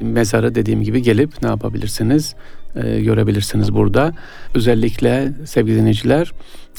mezarı 0.00 0.54
dediğim 0.54 0.82
gibi 0.82 1.02
gelip 1.02 1.42
ne 1.42 1.48
yapabilirsiniz? 1.48 2.34
E, 2.76 3.00
görebilirsiniz 3.00 3.74
burada. 3.74 4.12
Özellikle 4.54 5.32
sevgili 5.44 5.76
dinleyiciler 5.76 6.32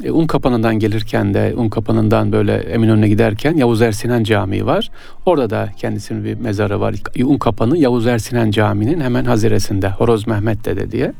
e, 0.04 0.12
Un 0.12 0.28
Kapanı'ndan 0.28 0.80
gelirken 0.80 1.34
de 1.34 1.54
Un 1.58 1.70
Kapanı'ndan 1.70 2.32
böyle 2.32 2.54
Eminönü'ne 2.54 3.08
giderken 3.08 3.56
Yavuz 3.56 3.82
Ersinan 3.82 4.24
Camii 4.24 4.66
var. 4.66 4.90
Orada 5.26 5.50
da 5.50 5.70
kendisinin 5.78 6.24
bir 6.24 6.34
mezarı 6.34 6.82
var. 6.82 6.96
Un 7.24 7.38
Kapanı 7.38 7.78
Yavuz 7.78 8.08
Ersinan 8.08 8.52
Camii'nin 8.52 9.02
hemen 9.02 9.26
haziresinde 9.26 9.90
Horoz 9.90 10.28
Mehmet 10.28 10.66
Dede 10.66 10.92
diye. 10.92 11.14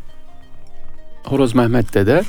Horoz 1.26 1.56
Mehmet 1.56 1.94
Dede 1.94 2.22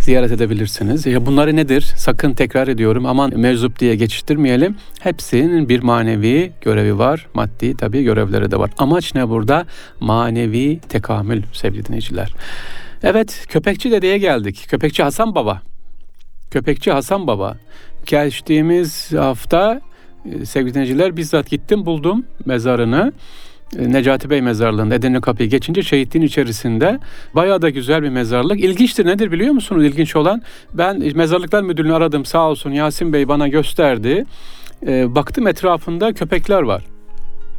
ziyaret 0.00 0.32
edebilirsiniz. 0.32 1.06
Ya 1.06 1.26
bunları 1.26 1.56
nedir? 1.56 1.92
Sakın 1.96 2.32
tekrar 2.32 2.68
ediyorum 2.68 3.06
aman 3.06 3.40
mevzup 3.40 3.78
diye 3.78 3.94
geçiştirmeyelim. 3.94 4.76
Hepsinin 5.00 5.68
bir 5.68 5.82
manevi 5.82 6.52
görevi 6.60 6.98
var. 6.98 7.26
Maddi 7.34 7.76
tabii 7.76 8.02
görevleri 8.02 8.50
de 8.50 8.58
var. 8.58 8.70
Amaç 8.78 9.14
ne 9.14 9.28
burada? 9.28 9.66
Manevi 10.00 10.80
tekamül 10.88 11.42
sevgili 11.52 11.86
dinleyiciler. 11.86 12.34
Evet 13.02 13.44
köpekçi 13.48 13.90
dedeye 13.90 14.18
geldik. 14.18 14.66
Köpekçi 14.68 15.02
Hasan 15.02 15.34
Baba. 15.34 15.71
Köpekçi 16.52 16.92
Hasan 16.92 17.26
Baba. 17.26 17.56
Geçtiğimiz 18.06 19.12
hafta 19.12 19.80
e, 20.24 20.46
sevgili 20.46 20.74
dinleyiciler 20.74 21.16
bizzat 21.16 21.50
gittim 21.50 21.86
buldum 21.86 22.26
mezarını. 22.46 23.12
E, 23.78 23.92
Necati 23.92 24.30
Bey 24.30 24.42
mezarlığında 24.42 24.94
Edirne 24.94 25.20
Kapı'yı 25.20 25.48
geçince 25.50 25.82
şehitliğin 25.82 26.26
içerisinde 26.26 26.98
bayağı 27.34 27.62
da 27.62 27.70
güzel 27.70 28.02
bir 28.02 28.08
mezarlık. 28.08 28.60
İlginçtir 28.60 29.06
nedir 29.06 29.32
biliyor 29.32 29.52
musunuz 29.54 29.84
ilginç 29.84 30.16
olan? 30.16 30.42
Ben 30.74 30.98
mezarlıklar 31.14 31.62
müdürünü 31.62 31.94
aradım 31.94 32.24
sağ 32.24 32.50
olsun 32.50 32.70
Yasin 32.70 33.12
Bey 33.12 33.28
bana 33.28 33.48
gösterdi. 33.48 34.24
E, 34.86 35.14
baktım 35.14 35.46
etrafında 35.46 36.12
köpekler 36.12 36.62
var. 36.62 36.91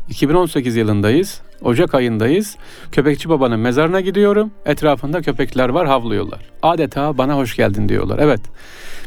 2018 0.09 0.75
yılındayız. 0.75 1.41
Ocak 1.61 1.95
ayındayız. 1.95 2.57
Köpekçi 2.91 3.29
babanın 3.29 3.59
mezarına 3.59 4.01
gidiyorum. 4.01 4.51
Etrafında 4.65 5.21
köpekler 5.21 5.69
var 5.69 5.87
havlıyorlar. 5.87 6.39
Adeta 6.61 7.17
bana 7.17 7.37
hoş 7.37 7.55
geldin 7.55 7.89
diyorlar. 7.89 8.19
Evet. 8.19 8.41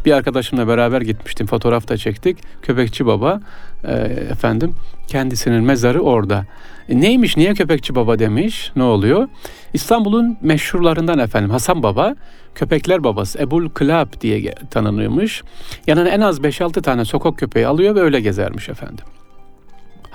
Bir 0.04 0.12
arkadaşımla 0.12 0.68
beraber 0.68 1.00
gitmiştim. 1.00 1.46
Fotoğraf 1.46 1.88
da 1.88 1.96
çektik. 1.96 2.38
Köpekçi 2.62 3.06
baba 3.06 3.40
e, 3.84 3.92
efendim 4.30 4.74
kendisinin 5.08 5.64
mezarı 5.64 6.00
orada. 6.00 6.46
E, 6.88 7.00
neymiş 7.00 7.36
niye 7.36 7.54
köpekçi 7.54 7.94
baba 7.94 8.18
demiş? 8.18 8.72
Ne 8.76 8.82
oluyor? 8.82 9.28
İstanbul'un 9.74 10.36
meşhurlarından 10.40 11.18
efendim 11.18 11.50
Hasan 11.50 11.82
Baba 11.82 12.14
köpekler 12.54 13.04
babası 13.04 13.38
Ebul 13.38 13.68
Klab 13.68 14.20
diye 14.20 14.54
tanınıyormuş. 14.70 15.42
Yanına 15.86 16.08
en 16.08 16.20
az 16.20 16.40
5-6 16.40 16.82
tane 16.82 17.04
sokak 17.04 17.38
köpeği 17.38 17.66
alıyor 17.66 17.94
ve 17.94 18.00
öyle 18.00 18.20
gezermiş 18.20 18.68
efendim. 18.68 19.04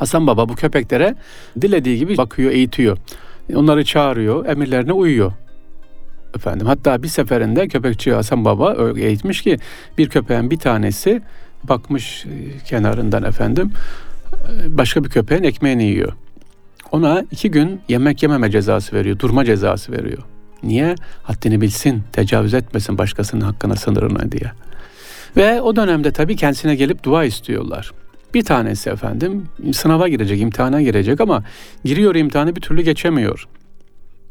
Hasan 0.02 0.28
Baba 0.28 0.50
bu 0.50 0.56
köpeklere 0.56 1.16
dilediği 1.62 1.98
gibi 1.98 2.18
bakıyor, 2.18 2.52
eğitiyor. 2.52 2.98
Onları 3.56 3.86
çağırıyor, 3.86 4.46
emirlerine 4.46 4.94
uyuyor. 4.94 5.32
Efendim 6.36 6.68
hatta 6.68 7.04
bir 7.04 7.08
seferinde 7.08 7.68
köpekçi 7.68 8.14
Hasan 8.14 8.46
Baba 8.46 8.94
eğitmiş 8.98 9.42
ki 9.42 9.58
bir 9.98 10.10
köpeğin 10.10 10.52
bir 10.52 10.58
tanesi 10.58 11.22
bakmış 11.64 12.26
e, 12.26 12.58
kenarından 12.66 13.24
efendim 13.24 13.72
e, 14.34 14.78
başka 14.78 15.04
bir 15.04 15.10
köpeğin 15.10 15.44
ekmeğini 15.44 15.84
yiyor. 15.84 16.14
Ona 16.92 17.26
iki 17.32 17.52
gün 17.52 17.82
yemek 17.90 18.24
yememe 18.24 18.52
cezası 18.52 18.96
veriyor, 18.96 19.20
durma 19.20 19.46
cezası 19.46 19.92
veriyor. 19.92 20.24
Niye? 20.64 20.96
Haddini 21.24 21.62
bilsin, 21.62 22.04
tecavüz 22.12 22.54
etmesin 22.54 22.98
başkasının 22.98 23.42
hakkına, 23.42 23.76
sınırına 23.76 24.32
diye. 24.32 24.52
Ve 25.38 25.62
o 25.62 25.76
dönemde 25.76 26.12
tabii 26.12 26.36
kendisine 26.36 26.76
gelip 26.76 27.04
dua 27.04 27.24
istiyorlar. 27.24 27.92
Bir 28.34 28.44
tanesi 28.44 28.90
efendim 28.90 29.46
sınava 29.74 30.08
girecek, 30.08 30.42
imtihana 30.42 30.82
girecek 30.82 31.22
ama 31.22 31.44
giriyor 31.86 32.16
imtihanı 32.16 32.56
bir 32.56 32.62
türlü 32.62 32.82
geçemiyor. 32.82 33.48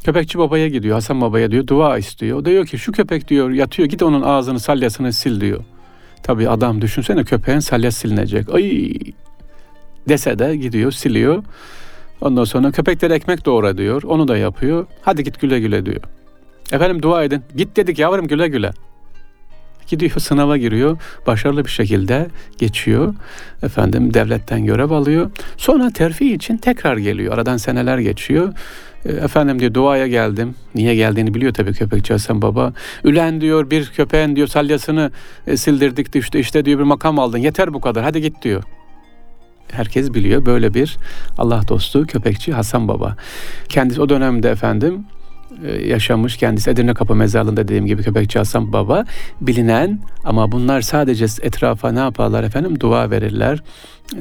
Köpekçi 0.04 0.38
babaya 0.38 0.68
gidiyor, 0.68 0.94
Hasan 0.94 1.20
babaya 1.20 1.50
diyor, 1.50 1.66
dua 1.66 1.98
istiyor. 1.98 2.38
O 2.38 2.44
diyor 2.44 2.66
ki 2.66 2.78
şu 2.78 2.92
köpek 2.92 3.28
diyor 3.28 3.50
yatıyor 3.50 3.88
git 3.88 4.02
onun 4.02 4.22
ağzını 4.22 4.60
salyasını 4.60 5.12
sil 5.20 5.36
diyor. 5.40 5.64
Tabii 6.22 6.48
adam 6.48 6.82
düşünsene 6.82 7.24
köpeğin 7.24 7.58
salyası 7.58 7.98
silinecek. 7.98 8.54
Ay 8.54 8.92
dese 10.08 10.38
de 10.38 10.56
gidiyor 10.56 10.92
siliyor. 10.92 11.44
Ondan 12.20 12.44
sonra 12.44 12.70
köpekler 12.70 13.10
ekmek 13.10 13.46
doğra 13.46 13.78
diyor. 13.78 14.02
Onu 14.02 14.28
da 14.28 14.36
yapıyor. 14.36 14.86
Hadi 15.02 15.24
git 15.24 15.40
güle 15.40 15.60
güle 15.60 15.86
diyor. 15.86 16.02
Efendim 16.72 17.02
dua 17.02 17.24
edin. 17.24 17.42
Git 17.56 17.76
dedik 17.76 17.98
yavrum 17.98 18.28
güle 18.28 18.48
güle. 18.48 18.70
Gidiyor 19.90 20.12
sınava 20.18 20.56
giriyor. 20.56 20.98
Başarılı 21.26 21.64
bir 21.64 21.70
şekilde 21.70 22.26
geçiyor. 22.58 23.14
Efendim 23.62 24.14
devletten 24.14 24.64
görev 24.64 24.90
alıyor. 24.90 25.30
Sonra 25.56 25.90
terfi 25.90 26.34
için 26.34 26.56
tekrar 26.56 26.96
geliyor. 26.96 27.34
Aradan 27.34 27.56
seneler 27.56 27.98
geçiyor. 27.98 28.52
E, 29.04 29.12
efendim 29.12 29.60
diyor 29.60 29.74
duaya 29.74 30.06
geldim. 30.06 30.54
Niye 30.74 30.94
geldiğini 30.94 31.34
biliyor 31.34 31.54
tabii 31.54 31.72
köpekçi 31.72 32.12
Hasan 32.12 32.42
Baba. 32.42 32.72
Ülen 33.04 33.40
diyor 33.40 33.70
bir 33.70 33.86
köpeğin 33.86 34.36
diyor 34.36 34.48
salyasını 34.48 35.10
e, 35.46 35.56
sildirdik 35.56 36.16
işte, 36.16 36.40
işte 36.40 36.64
diyor 36.64 36.78
bir 36.78 36.84
makam 36.84 37.18
aldın. 37.18 37.38
Yeter 37.38 37.74
bu 37.74 37.80
kadar 37.80 38.04
hadi 38.04 38.20
git 38.20 38.42
diyor 38.42 38.62
herkes 39.72 40.14
biliyor 40.14 40.46
böyle 40.46 40.74
bir 40.74 40.96
Allah 41.38 41.62
dostu 41.68 42.06
köpekçi 42.06 42.52
Hasan 42.52 42.88
Baba. 42.88 43.16
Kendisi 43.68 44.02
o 44.02 44.08
dönemde 44.08 44.50
efendim 44.50 45.04
yaşamış 45.86 46.36
kendisi 46.36 46.70
Edirne 46.70 46.94
Kapı 46.94 47.14
Mezarlığı'nda 47.14 47.62
dediğim 47.62 47.86
gibi 47.86 48.02
Köpekçi 48.02 48.38
Hasan 48.38 48.72
Baba 48.72 49.04
bilinen 49.40 50.00
ama 50.24 50.52
bunlar 50.52 50.80
sadece 50.80 51.24
etrafa 51.42 51.92
ne 51.92 51.98
yaparlar 51.98 52.44
efendim 52.44 52.80
dua 52.80 53.10
verirler 53.10 53.62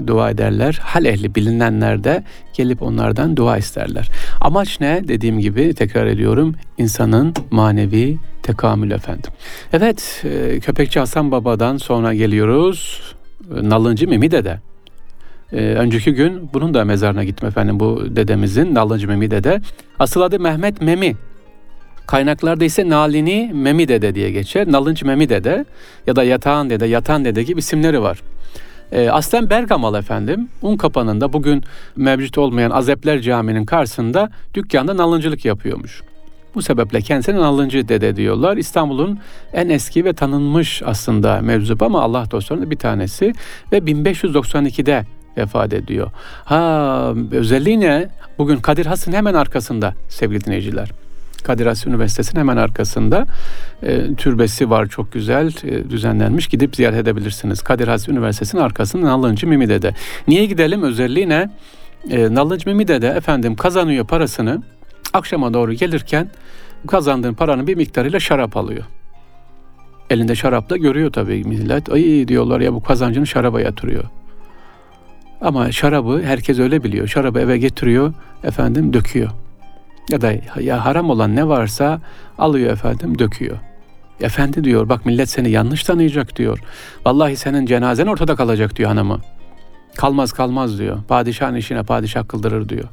dua 0.08 0.30
ederler. 0.30 0.80
Hal 0.82 1.06
ehli 1.06 1.36
bilinenler 1.36 2.04
de 2.04 2.24
gelip 2.54 2.82
onlardan 2.82 3.38
dua 3.38 3.58
isterler. 3.58 4.10
Amaç 4.42 4.80
ne? 4.80 5.08
Dediğim 5.08 5.40
gibi 5.40 5.74
tekrar 5.74 6.06
ediyorum 6.06 6.56
insanın 6.78 7.34
manevi 7.52 8.18
tekamül 8.44 8.92
efendim. 8.92 9.32
Evet 9.74 10.24
e, 10.26 10.60
Köpekçi 10.60 11.00
Hasan 11.00 11.32
Baba'dan 11.32 11.78
sonra 11.78 12.14
geliyoruz. 12.14 13.02
E, 13.58 13.70
Nalıncı 13.70 14.08
Mimi 14.08 14.32
Dede. 14.32 14.60
Ee, 15.54 15.58
önceki 15.58 16.14
gün 16.14 16.50
bunun 16.54 16.74
da 16.74 16.86
mezarına 16.86 17.24
gittim 17.24 17.48
efendim 17.48 17.80
bu 17.80 18.16
dedemizin 18.16 18.76
Nalıncı 18.76 19.08
Memi 19.08 19.32
Dede. 19.32 19.62
Asıl 20.00 20.22
adı 20.22 20.40
Mehmet 20.40 20.82
Memi. 20.82 21.16
Kaynaklarda 22.08 22.66
ise 22.66 22.90
Nalini 22.90 23.52
Memi 23.54 23.88
Dede 23.88 24.16
diye 24.16 24.32
geçer. 24.32 24.72
Nalıncı 24.72 25.06
Memi 25.06 25.30
Dede 25.30 25.66
ya 26.08 26.16
da 26.16 26.24
Yatağan 26.24 26.70
Dede, 26.70 26.86
Yatan 26.86 27.26
Dede 27.26 27.44
gibi 27.44 27.60
isimleri 27.60 28.02
var. 28.02 28.22
E, 28.92 29.10
aslen 29.10 29.50
Bergamalı 29.50 29.98
efendim. 29.98 30.50
Un 30.62 30.78
kapanında 30.78 31.34
bugün 31.34 31.64
mevcut 31.96 32.38
olmayan 32.38 32.72
Azepler 32.72 33.22
Camii'nin 33.22 33.66
karşısında 33.66 34.30
dükkanda 34.54 34.98
nalıncılık 34.98 35.46
yapıyormuş. 35.46 36.02
Bu 36.56 36.62
sebeple 36.62 37.02
kendisine 37.02 37.36
nalıncı 37.36 37.88
dede 37.88 38.16
diyorlar. 38.16 38.58
İstanbul'un 38.58 39.20
en 39.54 39.70
eski 39.70 40.06
ve 40.06 40.14
tanınmış 40.14 40.82
aslında 40.86 41.42
mevzup 41.42 41.84
ama 41.84 42.02
Allah 42.02 42.32
dostlarının 42.32 42.72
bir 42.72 42.76
tanesi 42.76 43.34
ve 43.72 43.78
1592'de 43.78 45.06
vefat 45.40 45.74
ediyor. 45.74 46.12
Ha 46.46 47.14
özelliği 47.32 47.80
ne? 47.80 48.10
Bugün 48.38 48.58
Kadir 48.58 48.86
Has'ın 48.86 49.14
hemen 49.14 49.34
arkasında 49.34 49.94
sevgili 50.10 50.46
dinleyiciler. 50.46 50.92
Kadir 51.44 51.66
Has 51.66 51.88
Üniversitesi'nin 51.88 52.40
hemen 52.40 52.58
arkasında 52.58 53.26
e, 53.84 54.16
türbesi 54.16 54.70
var 54.70 54.86
çok 54.86 55.12
güzel 55.12 55.52
e, 55.64 55.90
düzenlenmiş 55.90 56.48
gidip 56.48 56.76
ziyaret 56.76 57.00
edebilirsiniz. 57.00 57.62
Kadir 57.62 57.88
Has 57.88 58.10
Üniversitesi'nin 58.10 58.62
arkasında 58.62 59.06
Nalıncı 59.06 59.48
Mimide'de. 59.48 59.94
Niye 60.28 60.46
gidelim 60.46 60.84
özelliği 60.84 61.30
ne? 61.30 61.50
E, 62.10 62.34
Nalıncı 62.34 62.70
Mimide'de 62.70 63.08
efendim 63.08 63.56
kazanıyor 63.56 64.08
parasını 64.08 64.64
akşama 65.14 65.54
doğru 65.54 65.74
gelirken 65.74 66.30
kazandığın 66.88 67.34
paranın 67.34 67.68
bir 67.68 67.76
miktarıyla 67.76 68.20
şarap 68.20 68.58
alıyor. 68.58 68.84
Elinde 70.10 70.36
şarapla 70.36 70.78
görüyor 70.78 71.12
tabii 71.12 71.44
millet. 71.44 71.90
Ay 71.90 72.28
diyorlar 72.28 72.60
ya 72.60 72.74
bu 72.74 72.84
kazancını 72.84 73.28
şaraba 73.28 73.62
yatırıyor. 73.62 74.04
Ama 75.42 75.72
şarabı 75.72 76.24
herkes 76.24 76.60
öyle 76.60 76.84
biliyor. 76.84 77.08
Şarabı 77.08 77.40
eve 77.40 77.58
getiriyor, 77.58 78.14
efendim 78.44 78.94
döküyor. 78.94 79.30
Ya 80.10 80.22
da 80.22 80.34
ya 80.62 80.86
haram 80.86 81.10
olan 81.10 81.36
ne 81.36 81.48
varsa 81.48 82.02
alıyor 82.38 82.72
efendim 82.72 83.20
döküyor. 83.20 83.58
Efendi 84.22 84.64
diyor 84.64 84.90
bak 84.90 85.06
millet 85.06 85.30
seni 85.30 85.50
yanlış 85.50 85.84
tanıyacak 85.84 86.36
diyor. 86.36 86.60
Vallahi 87.06 87.36
senin 87.36 87.66
cenazen 87.66 88.08
ortada 88.08 88.36
kalacak 88.36 88.76
diyor 88.76 88.90
hanımı. 88.90 89.20
Kalmaz 89.96 90.32
kalmaz 90.32 90.80
diyor. 90.80 90.98
Padişahın 91.08 91.56
işine 91.56 91.84
padişah 91.84 92.28
kıldırır 92.28 92.70
diyor. 92.70 92.86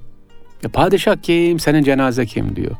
Ya 0.62 0.70
padişah 0.70 1.16
kim 1.22 1.58
senin 1.58 1.82
cenaze 1.82 2.26
kim 2.26 2.56
diyor. 2.56 2.72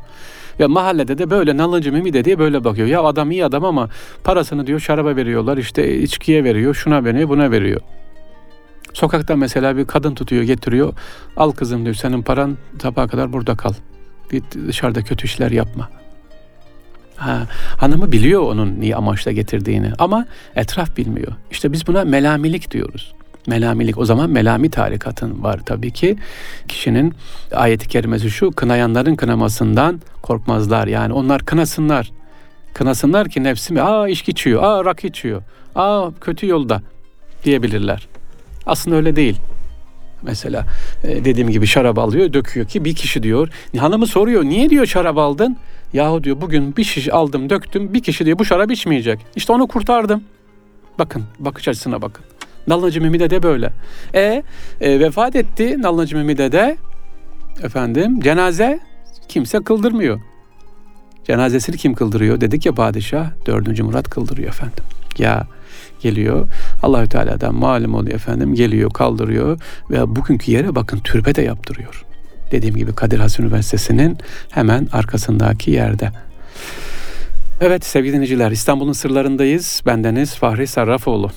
Ya 0.59 0.67
mahallede 0.67 1.17
de 1.17 1.29
böyle 1.29 1.57
nalıncı 1.57 1.91
mimide 1.91 2.25
diye 2.25 2.39
böyle 2.39 2.63
bakıyor. 2.63 2.87
Ya 2.87 3.03
adam 3.03 3.31
iyi 3.31 3.45
adam 3.45 3.65
ama 3.65 3.89
parasını 4.23 4.67
diyor 4.67 4.79
şaraba 4.79 5.15
veriyorlar 5.15 5.57
işte 5.57 5.97
içkiye 5.97 6.43
veriyor 6.43 6.73
şuna 6.73 7.03
veriyor 7.03 7.29
buna 7.29 7.51
veriyor. 7.51 7.81
Sokakta 8.93 9.35
mesela 9.35 9.77
bir 9.77 9.85
kadın 9.85 10.15
tutuyor 10.15 10.43
getiriyor. 10.43 10.93
Al 11.37 11.51
kızım 11.51 11.83
diyor 11.83 11.95
senin 11.95 12.21
paran 12.21 12.57
sabaha 12.81 13.07
kadar 13.07 13.33
burada 13.33 13.55
kal. 13.55 13.73
Git 14.31 14.43
dışarıda 14.67 15.01
kötü 15.01 15.25
işler 15.25 15.51
yapma. 15.51 15.89
Ha, 17.15 17.47
hanımı 17.77 18.11
biliyor 18.11 18.41
onun 18.41 18.79
niye 18.79 18.95
amaçla 18.95 19.31
getirdiğini 19.31 19.91
ama 19.99 20.25
etraf 20.55 20.97
bilmiyor. 20.97 21.31
İşte 21.51 21.71
biz 21.71 21.87
buna 21.87 22.03
melamilik 22.03 22.71
diyoruz. 22.71 23.13
Melamilik 23.47 23.97
o 23.97 24.05
zaman 24.05 24.29
melami 24.29 24.69
tarikatın 24.69 25.43
var 25.43 25.59
tabii 25.65 25.91
ki. 25.91 26.17
Kişinin 26.67 27.13
ayeti 27.51 27.87
kerimesi 27.87 28.31
şu 28.31 28.51
kınayanların 28.51 29.15
kınamasından 29.15 30.01
korkmazlar. 30.21 30.87
Yani 30.87 31.13
onlar 31.13 31.45
kınasınlar. 31.45 32.11
Kınasınlar 32.73 33.29
ki 33.29 33.43
nefsimi 33.43 33.81
aa 33.81 34.07
içki 34.07 34.31
içiyor, 34.31 34.63
aa 34.63 34.85
rak 34.85 35.03
içiyor, 35.05 35.41
aa 35.75 36.09
kötü 36.21 36.47
yolda 36.47 36.81
diyebilirler. 37.43 38.07
Aslında 38.67 38.95
öyle 38.95 39.15
değil. 39.15 39.37
Mesela 40.21 40.65
e, 41.03 41.25
dediğim 41.25 41.49
gibi 41.49 41.67
şarap 41.67 41.99
alıyor, 41.99 42.33
döküyor 42.33 42.67
ki 42.67 42.85
bir 42.85 42.95
kişi 42.95 43.23
diyor. 43.23 43.49
Hanımı 43.77 44.07
soruyor, 44.07 44.43
niye 44.43 44.69
diyor 44.69 44.85
şarap 44.85 45.17
aldın? 45.17 45.57
Yahu 45.93 46.23
diyor 46.23 46.41
bugün 46.41 46.77
bir 46.77 46.83
şiş 46.83 47.13
aldım, 47.13 47.49
döktüm, 47.49 47.93
bir 47.93 48.03
kişi 48.03 48.25
diyor 48.25 48.39
bu 48.39 48.45
şarap 48.45 48.71
içmeyecek. 48.71 49.19
İşte 49.35 49.53
onu 49.53 49.67
kurtardım. 49.67 50.23
Bakın, 50.99 51.23
bakış 51.39 51.67
açısına 51.67 52.01
bakın. 52.01 52.25
Nallıcı 52.67 53.01
Mehmet'e 53.01 53.29
de 53.29 53.43
böyle. 53.43 53.73
E, 54.13 54.43
e 54.81 54.99
vefat 54.99 55.35
etti 55.35 55.81
Nallıcı 55.81 56.15
Mehmet'e 56.15 56.51
de 56.51 56.77
efendim 57.63 58.21
cenaze 58.21 58.79
kimse 59.27 59.63
kıldırmıyor. 59.63 60.19
Cenazesini 61.27 61.77
kim 61.77 61.93
kıldırıyor? 61.93 62.41
Dedik 62.41 62.65
ya 62.65 62.71
padişah 62.71 63.29
4. 63.45 63.79
Murat 63.79 64.09
kıldırıyor 64.09 64.49
efendim. 64.49 64.83
Ya 65.17 65.47
geliyor. 66.01 66.47
Allahü 66.83 67.09
Teala'dan 67.09 67.55
malum 67.55 67.93
oluyor 67.95 68.15
efendim. 68.15 68.53
Geliyor, 68.53 68.91
kaldırıyor 68.91 69.59
ve 69.89 70.15
bugünkü 70.15 70.51
yere 70.51 70.75
bakın 70.75 70.99
türbe 70.99 71.35
de 71.35 71.41
yaptırıyor. 71.41 72.05
Dediğim 72.51 72.75
gibi 72.75 72.95
Kadir 72.95 73.19
Has 73.19 73.39
Üniversitesi'nin 73.39 74.17
hemen 74.51 74.87
arkasındaki 74.91 75.71
yerde. 75.71 76.11
Evet 77.61 77.85
sevgili 77.85 78.13
dinleyiciler 78.13 78.51
İstanbul'un 78.51 78.93
sırlarındayız. 78.93 79.81
Bendeniz 79.85 80.35
Fahri 80.35 80.67
Sarrafoğlu. 80.67 81.31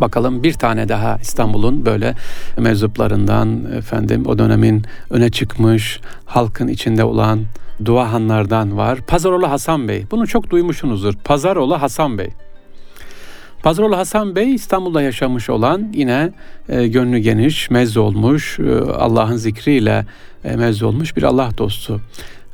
Bakalım 0.00 0.42
bir 0.42 0.52
tane 0.52 0.88
daha 0.88 1.18
İstanbul'un 1.22 1.86
böyle 1.86 2.14
mevzuplarından 2.58 3.72
efendim 3.76 4.26
o 4.26 4.38
dönemin 4.38 4.84
öne 5.10 5.30
çıkmış 5.30 6.00
halkın 6.24 6.68
içinde 6.68 7.04
olan 7.04 7.44
duahanlardan 7.84 8.76
var. 8.76 8.98
Pazaroğlu 9.06 9.50
Hasan 9.50 9.88
Bey. 9.88 10.06
Bunu 10.10 10.26
çok 10.26 10.50
duymuşsunuzdur. 10.50 11.14
Pazaroğlu 11.24 11.82
Hasan 11.82 12.18
Bey. 12.18 12.30
Pazaroğlu 13.66 13.96
Hasan 13.96 14.36
Bey 14.36 14.54
İstanbul'da 14.54 15.02
yaşamış 15.02 15.50
olan 15.50 15.92
yine 15.94 16.32
e, 16.68 16.86
gönlü 16.86 17.18
geniş, 17.18 17.70
mezz 17.70 17.96
olmuş, 17.96 18.58
e, 18.58 18.80
Allah'ın 18.80 19.36
zikriyle 19.36 20.06
e, 20.44 20.56
mezz 20.56 20.82
olmuş 20.82 21.16
bir 21.16 21.22
Allah 21.22 21.50
dostu. 21.58 22.00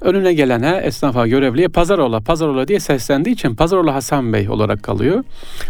Önüne 0.00 0.34
gelene, 0.34 0.80
esnafa, 0.84 1.26
görevliye 1.26 1.68
Pazaroğlu, 1.68 2.20
Pazaroğlu 2.20 2.68
diye 2.68 2.80
seslendiği 2.80 3.34
için 3.34 3.54
Pazaroğlu 3.54 3.94
Hasan 3.94 4.32
Bey 4.32 4.48
olarak 4.48 4.82
kalıyor. 4.82 5.24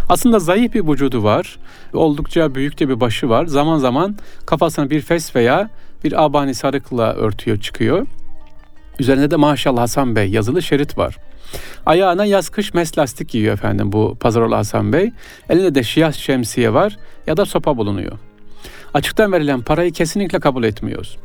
Aslında 0.09 0.39
zayıf 0.39 0.75
bir 0.75 0.89
vücudu 0.89 1.23
var. 1.23 1.59
Oldukça 1.93 2.55
büyük 2.55 2.81
de 2.81 2.89
bir 2.89 3.01
başı 3.01 3.29
var. 3.29 3.47
Zaman 3.47 3.79
zaman 3.79 4.17
kafasını 4.47 4.91
bir 4.91 5.01
fes 5.01 5.37
veya 5.37 5.71
bir 6.05 6.25
abani 6.25 6.55
sarıkla 6.55 7.13
örtüyor 7.15 7.61
çıkıyor. 7.61 8.07
Üzerinde 8.99 9.31
de 9.31 9.37
maşallah 9.37 9.83
Hasan 9.83 10.17
Bey 10.17 10.31
yazılı 10.31 10.63
şerit 10.63 10.99
var. 10.99 11.17
Ayağına 11.87 12.25
yaz 12.25 12.49
kış 12.49 12.75
mes 12.75 12.99
lastik 12.99 13.29
giyiyor 13.29 13.55
efendim 13.55 13.93
bu 13.93 14.17
Pazarol 14.21 14.53
Hasan 14.53 14.93
Bey. 14.93 15.13
Elinde 15.49 15.75
de 15.75 15.83
şiyas 15.83 16.17
şemsiye 16.17 16.75
var 16.75 16.99
ya 17.27 17.37
da 17.37 17.47
sopa 17.47 17.77
bulunuyor. 17.77 18.19
Açıktan 18.95 19.33
verilen 19.33 19.63
parayı 19.63 19.93
kesinlikle 19.93 20.41
kabul 20.41 20.65
etmiyoruz. 20.65 21.17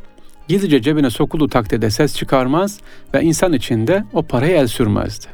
Gizlice 0.48 0.82
cebine 0.82 1.10
sokulduğu 1.10 1.48
takdirde 1.48 1.90
ses 1.90 2.16
çıkarmaz 2.16 2.80
ve 3.14 3.22
insan 3.22 3.52
içinde 3.52 4.04
o 4.12 4.22
parayı 4.22 4.56
el 4.56 4.66
sürmezdi. 4.66 5.26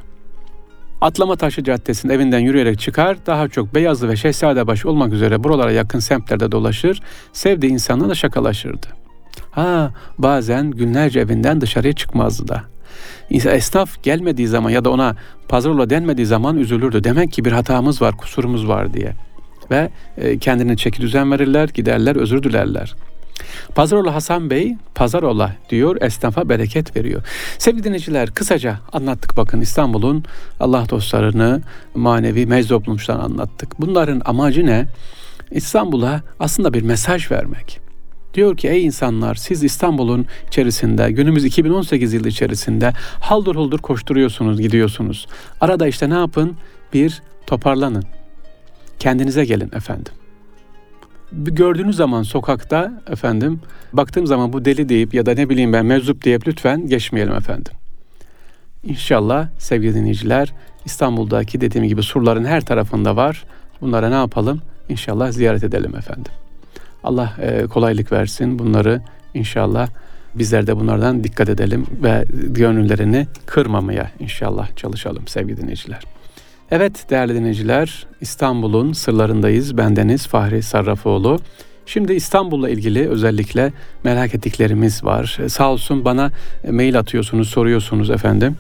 Atlama 1.00 1.36
Taşı 1.36 1.64
Caddesi'nin 1.64 2.12
evinden 2.12 2.38
yürüyerek 2.38 2.80
çıkar, 2.80 3.16
daha 3.26 3.48
çok 3.48 3.74
Beyazlı 3.74 4.08
ve 4.08 4.16
Şehzadebaşı 4.16 4.90
olmak 4.90 5.12
üzere 5.12 5.44
buralara 5.44 5.72
yakın 5.72 5.98
semtlerde 5.98 6.52
dolaşır, 6.52 7.02
sevdiği 7.32 7.72
insanla 7.72 8.08
da 8.08 8.14
şakalaşırdı. 8.14 8.86
Ha, 9.50 9.92
bazen 10.18 10.70
günlerce 10.70 11.20
evinden 11.20 11.60
dışarıya 11.60 11.92
çıkmazdı 11.92 12.48
da. 12.48 12.73
Esnaf 13.30 14.02
gelmediği 14.02 14.48
zaman 14.48 14.70
ya 14.70 14.84
da 14.84 14.90
ona 14.90 15.16
pazarla 15.48 15.90
denmediği 15.90 16.26
zaman 16.26 16.56
üzülürdü. 16.56 17.04
Demek 17.04 17.32
ki 17.32 17.44
bir 17.44 17.52
hatamız 17.52 18.02
var, 18.02 18.16
kusurumuz 18.16 18.68
var 18.68 18.94
diye. 18.94 19.12
Ve 19.70 19.90
e, 20.18 20.38
kendine 20.38 20.76
çeki 20.76 21.02
düzen 21.02 21.32
verirler, 21.32 21.68
giderler, 21.74 22.16
özür 22.16 22.42
dilerler. 22.42 22.94
Pazaroğlu 23.74 24.14
Hasan 24.14 24.50
Bey, 24.50 24.76
pazarola 24.94 25.52
diyor, 25.70 25.96
esnafa 26.00 26.48
bereket 26.48 26.96
veriyor. 26.96 27.22
Sevgili 27.58 27.84
dinleyiciler, 27.84 28.30
kısaca 28.30 28.78
anlattık 28.92 29.36
bakın 29.36 29.60
İstanbul'un 29.60 30.24
Allah 30.60 30.86
dostlarını 30.90 31.62
manevi 31.94 32.46
meczup 32.46 32.88
anlattık. 33.08 33.80
Bunların 33.80 34.22
amacı 34.24 34.66
ne? 34.66 34.86
İstanbul'a 35.50 36.22
aslında 36.40 36.74
bir 36.74 36.82
mesaj 36.82 37.30
vermek. 37.30 37.83
Diyor 38.34 38.56
ki 38.56 38.68
ey 38.68 38.84
insanlar 38.84 39.34
siz 39.34 39.64
İstanbul'un 39.64 40.26
içerisinde 40.48 41.10
günümüz 41.12 41.44
2018 41.44 42.12
yılı 42.12 42.28
içerisinde 42.28 42.92
haldır 43.20 43.56
huldur 43.56 43.78
koşturuyorsunuz 43.78 44.60
gidiyorsunuz. 44.60 45.26
Arada 45.60 45.86
işte 45.86 46.10
ne 46.10 46.14
yapın? 46.14 46.56
Bir 46.92 47.22
toparlanın. 47.46 48.04
Kendinize 48.98 49.44
gelin 49.44 49.70
efendim. 49.76 50.12
Gördüğünüz 51.32 51.96
zaman 51.96 52.22
sokakta 52.22 53.02
efendim 53.10 53.60
baktığım 53.92 54.26
zaman 54.26 54.52
bu 54.52 54.64
deli 54.64 54.88
deyip 54.88 55.14
ya 55.14 55.26
da 55.26 55.34
ne 55.34 55.48
bileyim 55.48 55.72
ben 55.72 55.86
meczup 55.86 56.24
deyip 56.24 56.48
lütfen 56.48 56.88
geçmeyelim 56.88 57.34
efendim. 57.34 57.72
İnşallah 58.84 59.48
sevgili 59.58 59.94
dinleyiciler 59.94 60.52
İstanbul'daki 60.84 61.60
dediğim 61.60 61.88
gibi 61.88 62.02
surların 62.02 62.44
her 62.44 62.64
tarafında 62.64 63.16
var. 63.16 63.44
Bunlara 63.80 64.08
ne 64.08 64.14
yapalım? 64.14 64.62
İnşallah 64.88 65.32
ziyaret 65.32 65.64
edelim 65.64 65.96
efendim. 65.96 66.32
Allah 67.04 67.32
e, 67.42 67.66
kolaylık 67.66 68.12
versin 68.12 68.58
bunları 68.58 69.00
inşallah 69.34 69.88
bizler 70.34 70.66
de 70.66 70.76
bunlardan 70.76 71.24
dikkat 71.24 71.48
edelim 71.48 71.86
ve 72.02 72.24
gönüllerini 72.30 73.26
kırmamaya 73.46 74.10
inşallah 74.20 74.76
çalışalım 74.76 75.26
sevgili 75.26 75.56
dinleyiciler. 75.56 76.00
Evet 76.70 77.06
değerli 77.10 77.34
dinleyiciler 77.34 78.06
İstanbul'un 78.20 78.92
sırlarındayız. 78.92 79.76
Bendeniz 79.76 80.26
Fahri 80.26 80.62
Sarrafoğlu. 80.62 81.38
Şimdi 81.86 82.12
İstanbul'la 82.12 82.68
ilgili 82.68 83.08
özellikle 83.08 83.72
merak 84.04 84.34
ettiklerimiz 84.34 85.04
var. 85.04 85.38
E, 85.44 85.48
sağ 85.48 85.72
olsun 85.72 86.04
bana 86.04 86.30
e, 86.64 86.70
mail 86.70 86.98
atıyorsunuz, 86.98 87.48
soruyorsunuz 87.48 88.10
efendim. 88.10 88.56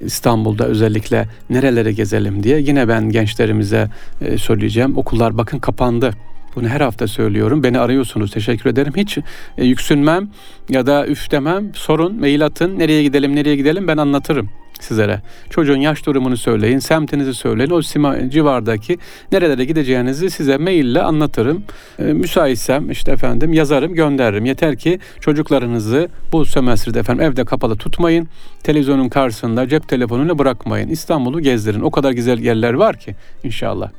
İstanbul'da 0.00 0.64
özellikle 0.66 1.28
nerelere 1.50 1.92
gezelim 1.92 2.42
diye. 2.42 2.60
Yine 2.60 2.88
ben 2.88 3.10
gençlerimize 3.10 3.88
e, 4.20 4.38
söyleyeceğim. 4.38 4.96
Okullar 4.96 5.38
bakın 5.38 5.58
kapandı. 5.58 6.10
Bunu 6.58 6.68
her 6.68 6.80
hafta 6.80 7.06
söylüyorum. 7.06 7.62
Beni 7.62 7.78
arıyorsunuz. 7.78 8.30
Teşekkür 8.30 8.70
ederim. 8.70 8.92
Hiç 8.96 9.18
yüksünmem 9.58 10.28
ya 10.68 10.86
da 10.86 11.06
üf 11.06 11.30
demem. 11.30 11.74
Sorun, 11.74 12.20
mail 12.20 12.44
atın. 12.46 12.78
Nereye 12.78 13.02
gidelim, 13.02 13.36
nereye 13.36 13.56
gidelim 13.56 13.88
ben 13.88 13.96
anlatırım 13.96 14.50
sizlere. 14.80 15.20
Çocuğun 15.50 15.76
yaş 15.76 16.06
durumunu 16.06 16.36
söyleyin, 16.36 16.78
semtinizi 16.78 17.34
söyleyin. 17.34 17.70
O 17.70 17.82
sima, 17.82 18.30
civardaki 18.30 18.98
nerelere 19.32 19.64
gideceğinizi 19.64 20.30
size 20.30 20.56
maille 20.56 21.02
anlatırım. 21.02 21.64
E, 21.98 22.02
müsaitsem 22.02 22.90
işte 22.90 23.12
efendim 23.12 23.52
yazarım, 23.52 23.94
gönderirim. 23.94 24.44
Yeter 24.44 24.76
ki 24.76 24.98
çocuklarınızı 25.20 26.08
bu 26.32 26.44
sömestrde 26.44 27.00
efendim 27.00 27.24
evde 27.24 27.44
kapalı 27.44 27.76
tutmayın. 27.76 28.28
Televizyonun 28.62 29.08
karşısında 29.08 29.68
cep 29.68 29.88
telefonunu 29.88 30.38
bırakmayın. 30.38 30.88
İstanbul'u 30.88 31.40
gezdirin. 31.40 31.80
O 31.80 31.90
kadar 31.90 32.12
güzel 32.12 32.38
yerler 32.38 32.72
var 32.72 32.96
ki 32.96 33.14
inşallah. 33.44 33.90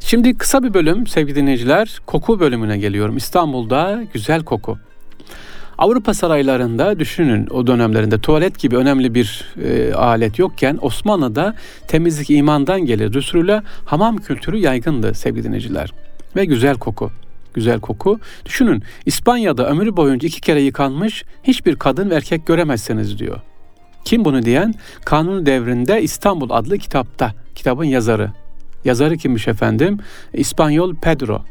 Şimdi 0.00 0.38
kısa 0.38 0.62
bir 0.62 0.74
bölüm 0.74 1.06
sevgili 1.06 1.36
dinleyiciler. 1.36 1.98
Koku 2.06 2.40
bölümüne 2.40 2.78
geliyorum. 2.78 3.16
İstanbul'da 3.16 4.02
güzel 4.12 4.44
koku. 4.44 4.78
Avrupa 5.78 6.14
saraylarında 6.14 6.98
düşünün 6.98 7.46
o 7.50 7.66
dönemlerinde 7.66 8.18
tuvalet 8.18 8.58
gibi 8.58 8.76
önemli 8.76 9.14
bir 9.14 9.44
e, 9.64 9.94
alet 9.94 10.38
yokken 10.38 10.78
Osmanlı'da 10.82 11.54
temizlik 11.88 12.30
imandan 12.30 12.80
gelir. 12.80 13.14
Resulüyle 13.14 13.62
hamam 13.84 14.16
kültürü 14.16 14.56
yaygındı 14.56 15.14
sevgili 15.14 15.44
dinleyiciler. 15.44 15.92
Ve 16.36 16.44
güzel 16.44 16.78
koku. 16.78 17.10
Güzel 17.54 17.80
koku. 17.80 18.20
Düşünün 18.44 18.82
İspanya'da 19.06 19.68
ömrü 19.68 19.96
boyunca 19.96 20.28
iki 20.28 20.40
kere 20.40 20.60
yıkanmış 20.60 21.24
hiçbir 21.42 21.76
kadın 21.76 22.10
ve 22.10 22.14
erkek 22.14 22.46
göremezsiniz 22.46 23.18
diyor. 23.18 23.40
Kim 24.04 24.24
bunu 24.24 24.42
diyen? 24.42 24.74
Kanun 25.04 25.46
devrinde 25.46 26.02
İstanbul 26.02 26.50
adlı 26.50 26.78
kitapta. 26.78 27.34
Kitabın 27.54 27.84
yazarı. 27.84 28.30
Yazarı 28.84 29.16
kimmiş 29.16 29.48
efendim? 29.48 29.98
İspanyol 30.34 30.94
Pedro. 30.94 31.44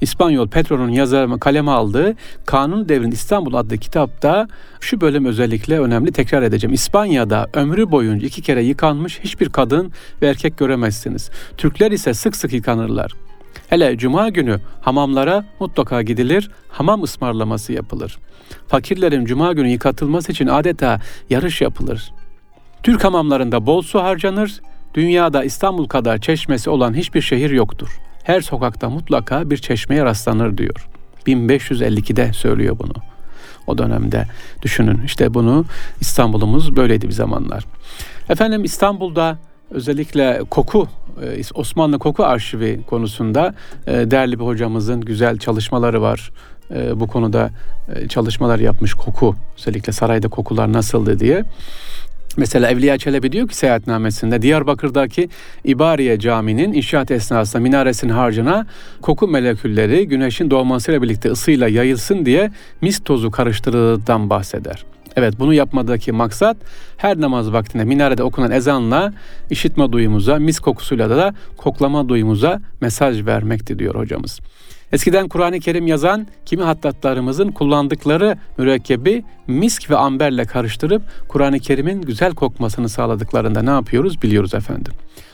İspanyol 0.00 0.48
Petro'nun 0.48 0.88
yazarı 0.88 1.40
kaleme 1.40 1.70
aldığı 1.70 2.14
Kanun 2.46 2.88
Devrin 2.88 3.10
İstanbul 3.10 3.54
adlı 3.54 3.78
kitapta 3.78 4.48
şu 4.80 5.00
bölüm 5.00 5.24
özellikle 5.24 5.80
önemli 5.80 6.12
tekrar 6.12 6.42
edeceğim. 6.42 6.74
İspanya'da 6.74 7.48
ömrü 7.54 7.90
boyunca 7.90 8.26
iki 8.26 8.42
kere 8.42 8.62
yıkanmış 8.62 9.20
hiçbir 9.20 9.48
kadın 9.48 9.92
ve 10.22 10.26
erkek 10.28 10.58
göremezsiniz. 10.58 11.30
Türkler 11.56 11.90
ise 11.90 12.14
sık 12.14 12.36
sık 12.36 12.52
yıkanırlar. 12.52 13.12
Hele 13.68 13.98
cuma 13.98 14.28
günü 14.28 14.60
hamamlara 14.80 15.44
mutlaka 15.60 16.02
gidilir, 16.02 16.50
hamam 16.68 17.02
ısmarlaması 17.02 17.72
yapılır. 17.72 18.18
Fakirlerin 18.68 19.24
cuma 19.24 19.52
günü 19.52 19.68
yıkatılması 19.68 20.32
için 20.32 20.46
adeta 20.46 21.00
yarış 21.30 21.60
yapılır. 21.60 22.12
Türk 22.82 23.04
hamamlarında 23.04 23.66
bol 23.66 23.82
su 23.82 24.02
harcanır, 24.02 24.60
dünyada 24.94 25.44
İstanbul 25.44 25.88
kadar 25.88 26.18
çeşmesi 26.18 26.70
olan 26.70 26.94
hiçbir 26.94 27.20
şehir 27.20 27.50
yoktur 27.50 28.00
her 28.30 28.40
sokakta 28.40 28.90
mutlaka 28.90 29.50
bir 29.50 29.56
çeşmeye 29.56 30.04
rastlanır 30.04 30.58
diyor. 30.58 30.88
1552'de 31.26 32.32
söylüyor 32.32 32.78
bunu. 32.78 32.92
O 33.66 33.78
dönemde 33.78 34.26
düşünün 34.62 35.02
işte 35.04 35.34
bunu 35.34 35.64
İstanbul'umuz 36.00 36.76
böyleydi 36.76 37.08
bir 37.08 37.12
zamanlar. 37.12 37.64
Efendim 38.28 38.64
İstanbul'da 38.64 39.38
özellikle 39.70 40.40
koku 40.50 40.88
e, 41.22 41.42
Osmanlı 41.54 41.98
koku 41.98 42.24
arşivi 42.24 42.80
konusunda 42.86 43.54
e, 43.86 43.92
değerli 43.92 44.38
bir 44.38 44.44
hocamızın 44.44 45.00
güzel 45.00 45.38
çalışmaları 45.38 46.02
var. 46.02 46.32
E, 46.70 47.00
bu 47.00 47.06
konuda 47.06 47.50
çalışmalar 48.08 48.58
yapmış 48.58 48.94
koku 48.94 49.36
özellikle 49.58 49.92
sarayda 49.92 50.28
kokular 50.28 50.72
nasıldı 50.72 51.18
diye. 51.18 51.44
Mesela 52.36 52.70
Evliya 52.70 52.98
Çelebi 52.98 53.32
diyor 53.32 53.48
ki 53.48 53.56
seyahatnamesinde 53.56 54.42
Diyarbakır'daki 54.42 55.28
İbariye 55.64 56.18
Camii'nin 56.18 56.72
inşaat 56.72 57.10
esnasında 57.10 57.62
minaresinin 57.62 58.12
harcına 58.12 58.66
koku 59.02 59.28
molekülleri 59.28 60.08
güneşin 60.08 60.50
doğmasıyla 60.50 61.02
birlikte 61.02 61.30
ısıyla 61.30 61.68
yayılsın 61.68 62.26
diye 62.26 62.50
mis 62.80 63.04
tozu 63.04 63.30
karıştırıldığından 63.30 64.30
bahseder. 64.30 64.84
Evet 65.16 65.34
bunu 65.38 65.54
yapmadaki 65.54 66.12
maksat 66.12 66.56
her 66.96 67.20
namaz 67.20 67.52
vaktinde 67.52 67.84
minarede 67.84 68.22
okunan 68.22 68.50
ezanla 68.50 69.12
işitme 69.50 69.92
duyumuza, 69.92 70.36
mis 70.36 70.60
kokusuyla 70.60 71.10
da 71.10 71.34
koklama 71.56 72.08
duyumuza 72.08 72.60
mesaj 72.80 73.26
vermekti 73.26 73.78
diyor 73.78 73.94
hocamız. 73.94 74.40
Eskiden 74.92 75.28
Kur'an-ı 75.28 75.60
Kerim 75.60 75.86
yazan 75.86 76.26
kimi 76.46 76.62
hattatlarımızın 76.62 77.48
kullandıkları 77.48 78.36
mürekkebi 78.58 79.24
misk 79.46 79.90
ve 79.90 79.96
amberle 79.96 80.44
karıştırıp 80.44 81.02
Kur'an-ı 81.28 81.58
Kerim'in 81.58 82.02
güzel 82.02 82.34
kokmasını 82.34 82.88
sağladıklarında 82.88 83.62
ne 83.62 83.70
yapıyoruz 83.70 84.22
biliyoruz 84.22 84.54
efendim. 84.54 84.92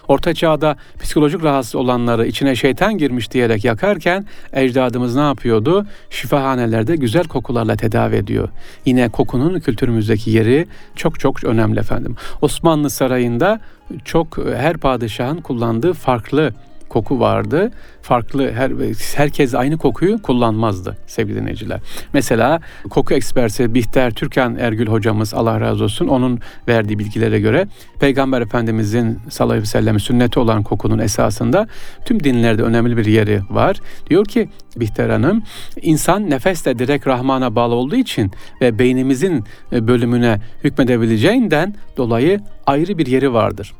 Orta 0.08 0.34
çağda 0.34 0.76
psikolojik 1.02 1.44
rahatsız 1.44 1.74
olanları 1.74 2.26
içine 2.26 2.56
şeytan 2.56 2.98
girmiş 2.98 3.30
diyerek 3.30 3.64
yakarken 3.64 4.26
ecdadımız 4.52 5.14
ne 5.16 5.20
yapıyordu? 5.20 5.86
Şifahanelerde 6.10 6.96
güzel 6.96 7.24
kokularla 7.24 7.76
tedavi 7.76 8.16
ediyor. 8.16 8.48
Yine 8.84 9.08
kokunun 9.08 9.60
kültürümüzdeki 9.60 10.30
yeri 10.30 10.66
çok 10.96 11.20
çok 11.20 11.44
önemli 11.44 11.80
efendim. 11.80 12.16
Osmanlı 12.40 12.90
Sarayı'nda 12.90 13.60
çok 14.04 14.38
her 14.38 14.76
padişahın 14.76 15.40
kullandığı 15.40 15.92
farklı 15.92 16.52
koku 16.88 17.20
vardı. 17.20 17.70
Farklı 18.02 18.52
her 18.52 18.72
herkes 19.16 19.54
aynı 19.54 19.78
kokuyu 19.78 20.22
kullanmazdı 20.22 20.96
sevgili 21.06 21.40
dinleyiciler. 21.40 21.80
Mesela 22.12 22.60
koku 22.90 23.14
eksperti 23.14 23.74
Bihter 23.74 24.10
Türkan 24.10 24.56
Ergül 24.56 24.86
hocamız 24.86 25.34
Allah 25.34 25.60
razı 25.60 25.84
olsun 25.84 26.08
onun 26.08 26.40
verdiği 26.68 26.98
bilgilere 26.98 27.40
göre 27.40 27.66
Peygamber 28.00 28.40
Efendimizin 28.40 29.18
sallallahu 29.28 29.52
aleyhi 29.52 29.62
ve 29.62 29.70
sellem 29.70 30.00
sünneti 30.00 30.40
olan 30.40 30.62
kokunun 30.62 30.98
esasında 30.98 31.66
tüm 32.04 32.24
dinlerde 32.24 32.62
önemli 32.62 32.96
bir 32.96 33.06
yeri 33.06 33.40
var. 33.50 33.76
Diyor 34.10 34.24
ki 34.24 34.48
Bihter 34.76 35.10
Hanım 35.10 35.42
insan 35.82 36.30
nefesle 36.30 36.78
direkt 36.78 37.06
Rahman'a 37.06 37.54
bağlı 37.54 37.74
olduğu 37.74 37.96
için 37.96 38.30
ve 38.60 38.78
beynimizin 38.78 39.44
bölümüne 39.72 40.40
hükmedebileceğinden 40.64 41.74
dolayı 41.96 42.40
ayrı 42.66 42.98
bir 42.98 43.06
yeri 43.06 43.32
vardır. 43.32 43.74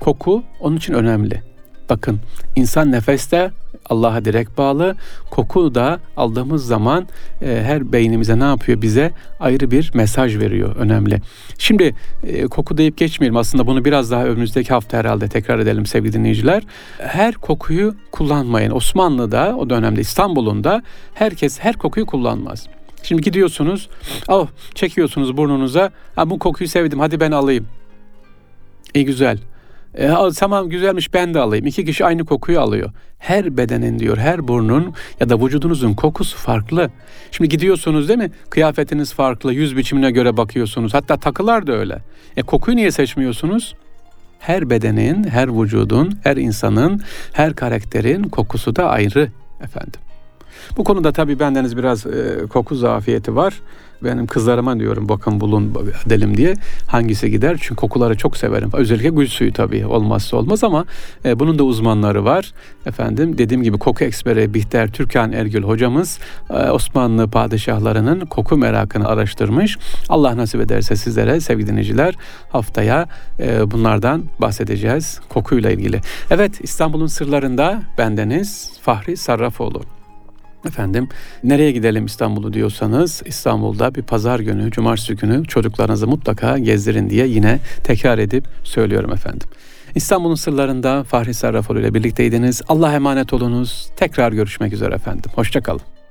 Koku 0.00 0.42
onun 0.60 0.76
için 0.76 0.94
önemli. 0.94 1.51
Bakın 1.92 2.20
insan 2.56 2.92
nefeste 2.92 3.50
Allah'a 3.90 4.24
direkt 4.24 4.58
bağlı. 4.58 4.96
Koku 5.30 5.74
da 5.74 6.00
aldığımız 6.16 6.66
zaman 6.66 7.06
e, 7.42 7.46
her 7.46 7.92
beynimize 7.92 8.38
ne 8.38 8.44
yapıyor? 8.44 8.82
Bize 8.82 9.10
ayrı 9.40 9.70
bir 9.70 9.90
mesaj 9.94 10.38
veriyor. 10.38 10.76
Önemli. 10.76 11.20
Şimdi 11.58 11.94
e, 12.22 12.46
koku 12.46 12.78
deyip 12.78 12.96
geçmeyelim. 12.98 13.36
Aslında 13.36 13.66
bunu 13.66 13.84
biraz 13.84 14.10
daha 14.10 14.24
önümüzdeki 14.24 14.68
hafta 14.68 14.98
herhalde 14.98 15.28
tekrar 15.28 15.58
edelim 15.58 15.86
sevgili 15.86 16.12
dinleyiciler. 16.12 16.62
Her 16.98 17.34
kokuyu 17.34 17.94
kullanmayın. 18.12 18.70
Osmanlı'da 18.70 19.56
o 19.58 19.70
dönemde 19.70 20.00
İstanbul'un 20.00 20.64
da 20.64 20.82
herkes 21.14 21.58
her 21.58 21.76
kokuyu 21.76 22.06
kullanmaz. 22.06 22.66
Şimdi 23.02 23.22
gidiyorsunuz, 23.22 23.88
oh, 24.28 24.48
çekiyorsunuz 24.74 25.36
burnunuza, 25.36 25.90
ha, 26.16 26.30
bu 26.30 26.38
kokuyu 26.38 26.68
sevdim 26.68 27.00
hadi 27.00 27.20
ben 27.20 27.32
alayım. 27.32 27.66
İyi 28.94 29.04
güzel. 29.04 29.38
E, 29.94 30.10
tamam 30.38 30.68
güzelmiş 30.68 31.14
ben 31.14 31.34
de 31.34 31.38
alayım. 31.38 31.66
İki 31.66 31.84
kişi 31.84 32.04
aynı 32.04 32.24
kokuyu 32.24 32.60
alıyor. 32.60 32.90
Her 33.18 33.56
bedenin 33.56 33.98
diyor, 33.98 34.18
her 34.18 34.48
burnun 34.48 34.94
ya 35.20 35.28
da 35.28 35.40
vücudunuzun 35.40 35.94
kokusu 35.94 36.38
farklı. 36.38 36.90
Şimdi 37.30 37.48
gidiyorsunuz 37.48 38.08
değil 38.08 38.18
mi? 38.18 38.30
Kıyafetiniz 38.50 39.14
farklı, 39.14 39.52
yüz 39.52 39.76
biçimine 39.76 40.10
göre 40.10 40.36
bakıyorsunuz. 40.36 40.94
Hatta 40.94 41.16
takılar 41.16 41.66
da 41.66 41.72
öyle. 41.72 41.98
E 42.36 42.42
kokuyu 42.42 42.76
niye 42.76 42.90
seçmiyorsunuz? 42.90 43.74
Her 44.38 44.70
bedenin, 44.70 45.24
her 45.24 45.60
vücudun, 45.60 46.18
her 46.24 46.36
insanın, 46.36 47.00
her 47.32 47.54
karakterin 47.54 48.22
kokusu 48.22 48.76
da 48.76 48.88
ayrı 48.88 49.28
efendim. 49.64 50.00
Bu 50.76 50.84
konuda 50.84 51.12
tabii 51.12 51.38
bendeniz 51.38 51.76
biraz 51.76 52.06
e, 52.06 52.46
koku 52.50 52.74
zafiyeti 52.74 53.36
var. 53.36 53.54
Benim 54.04 54.26
kızlarıma 54.26 54.78
diyorum 54.78 55.08
bakın 55.08 55.40
bulun 55.40 55.74
edelim 56.06 56.36
diye. 56.36 56.54
Hangisi 56.86 57.30
gider? 57.30 57.56
Çünkü 57.60 57.76
kokuları 57.76 58.16
çok 58.16 58.36
severim. 58.36 58.70
Özellikle 58.72 59.08
gül 59.08 59.26
suyu 59.26 59.52
tabii 59.52 59.86
olmazsa 59.86 60.36
olmaz 60.36 60.64
ama 60.64 60.84
e, 61.24 61.38
bunun 61.38 61.58
da 61.58 61.64
uzmanları 61.64 62.24
var. 62.24 62.52
Efendim 62.86 63.38
dediğim 63.38 63.62
gibi 63.62 63.78
koku 63.78 64.04
eksperi 64.04 64.54
Bihter 64.54 64.92
Türkan 64.92 65.32
Ergül 65.32 65.62
hocamız 65.62 66.18
e, 66.50 66.54
Osmanlı 66.54 67.28
padişahlarının 67.28 68.20
koku 68.20 68.56
merakını 68.56 69.08
araştırmış. 69.08 69.78
Allah 70.08 70.36
nasip 70.36 70.60
ederse 70.60 70.96
sizlere 70.96 71.40
sevgili 71.40 71.66
dinleyiciler 71.66 72.14
haftaya 72.52 73.06
e, 73.40 73.70
bunlardan 73.70 74.24
bahsedeceğiz 74.40 75.20
kokuyla 75.28 75.70
ilgili. 75.70 76.00
Evet 76.30 76.60
İstanbul'un 76.62 77.06
sırlarında 77.06 77.82
bendeniz 77.98 78.70
Fahri 78.82 79.16
Sarrafoğlu 79.16 80.01
Efendim 80.66 81.08
nereye 81.44 81.72
gidelim 81.72 82.06
İstanbul'u 82.06 82.52
diyorsanız 82.52 83.22
İstanbul'da 83.26 83.94
bir 83.94 84.02
pazar 84.02 84.40
günü, 84.40 84.70
cumartesi 84.70 85.16
günü 85.16 85.44
çocuklarınızı 85.44 86.06
mutlaka 86.06 86.58
gezdirin 86.58 87.10
diye 87.10 87.26
yine 87.26 87.58
tekrar 87.84 88.18
edip 88.18 88.44
söylüyorum 88.64 89.12
efendim. 89.12 89.48
İstanbul'un 89.94 90.34
sırlarında 90.34 91.04
Fahri 91.04 91.34
Sarrafoğlu 91.34 91.80
ile 91.80 91.94
birlikteydiniz. 91.94 92.62
Allah 92.68 92.92
emanet 92.92 93.32
olunuz. 93.32 93.90
Tekrar 93.96 94.32
görüşmek 94.32 94.72
üzere 94.72 94.94
efendim. 94.94 95.30
Hoşçakalın. 95.34 96.01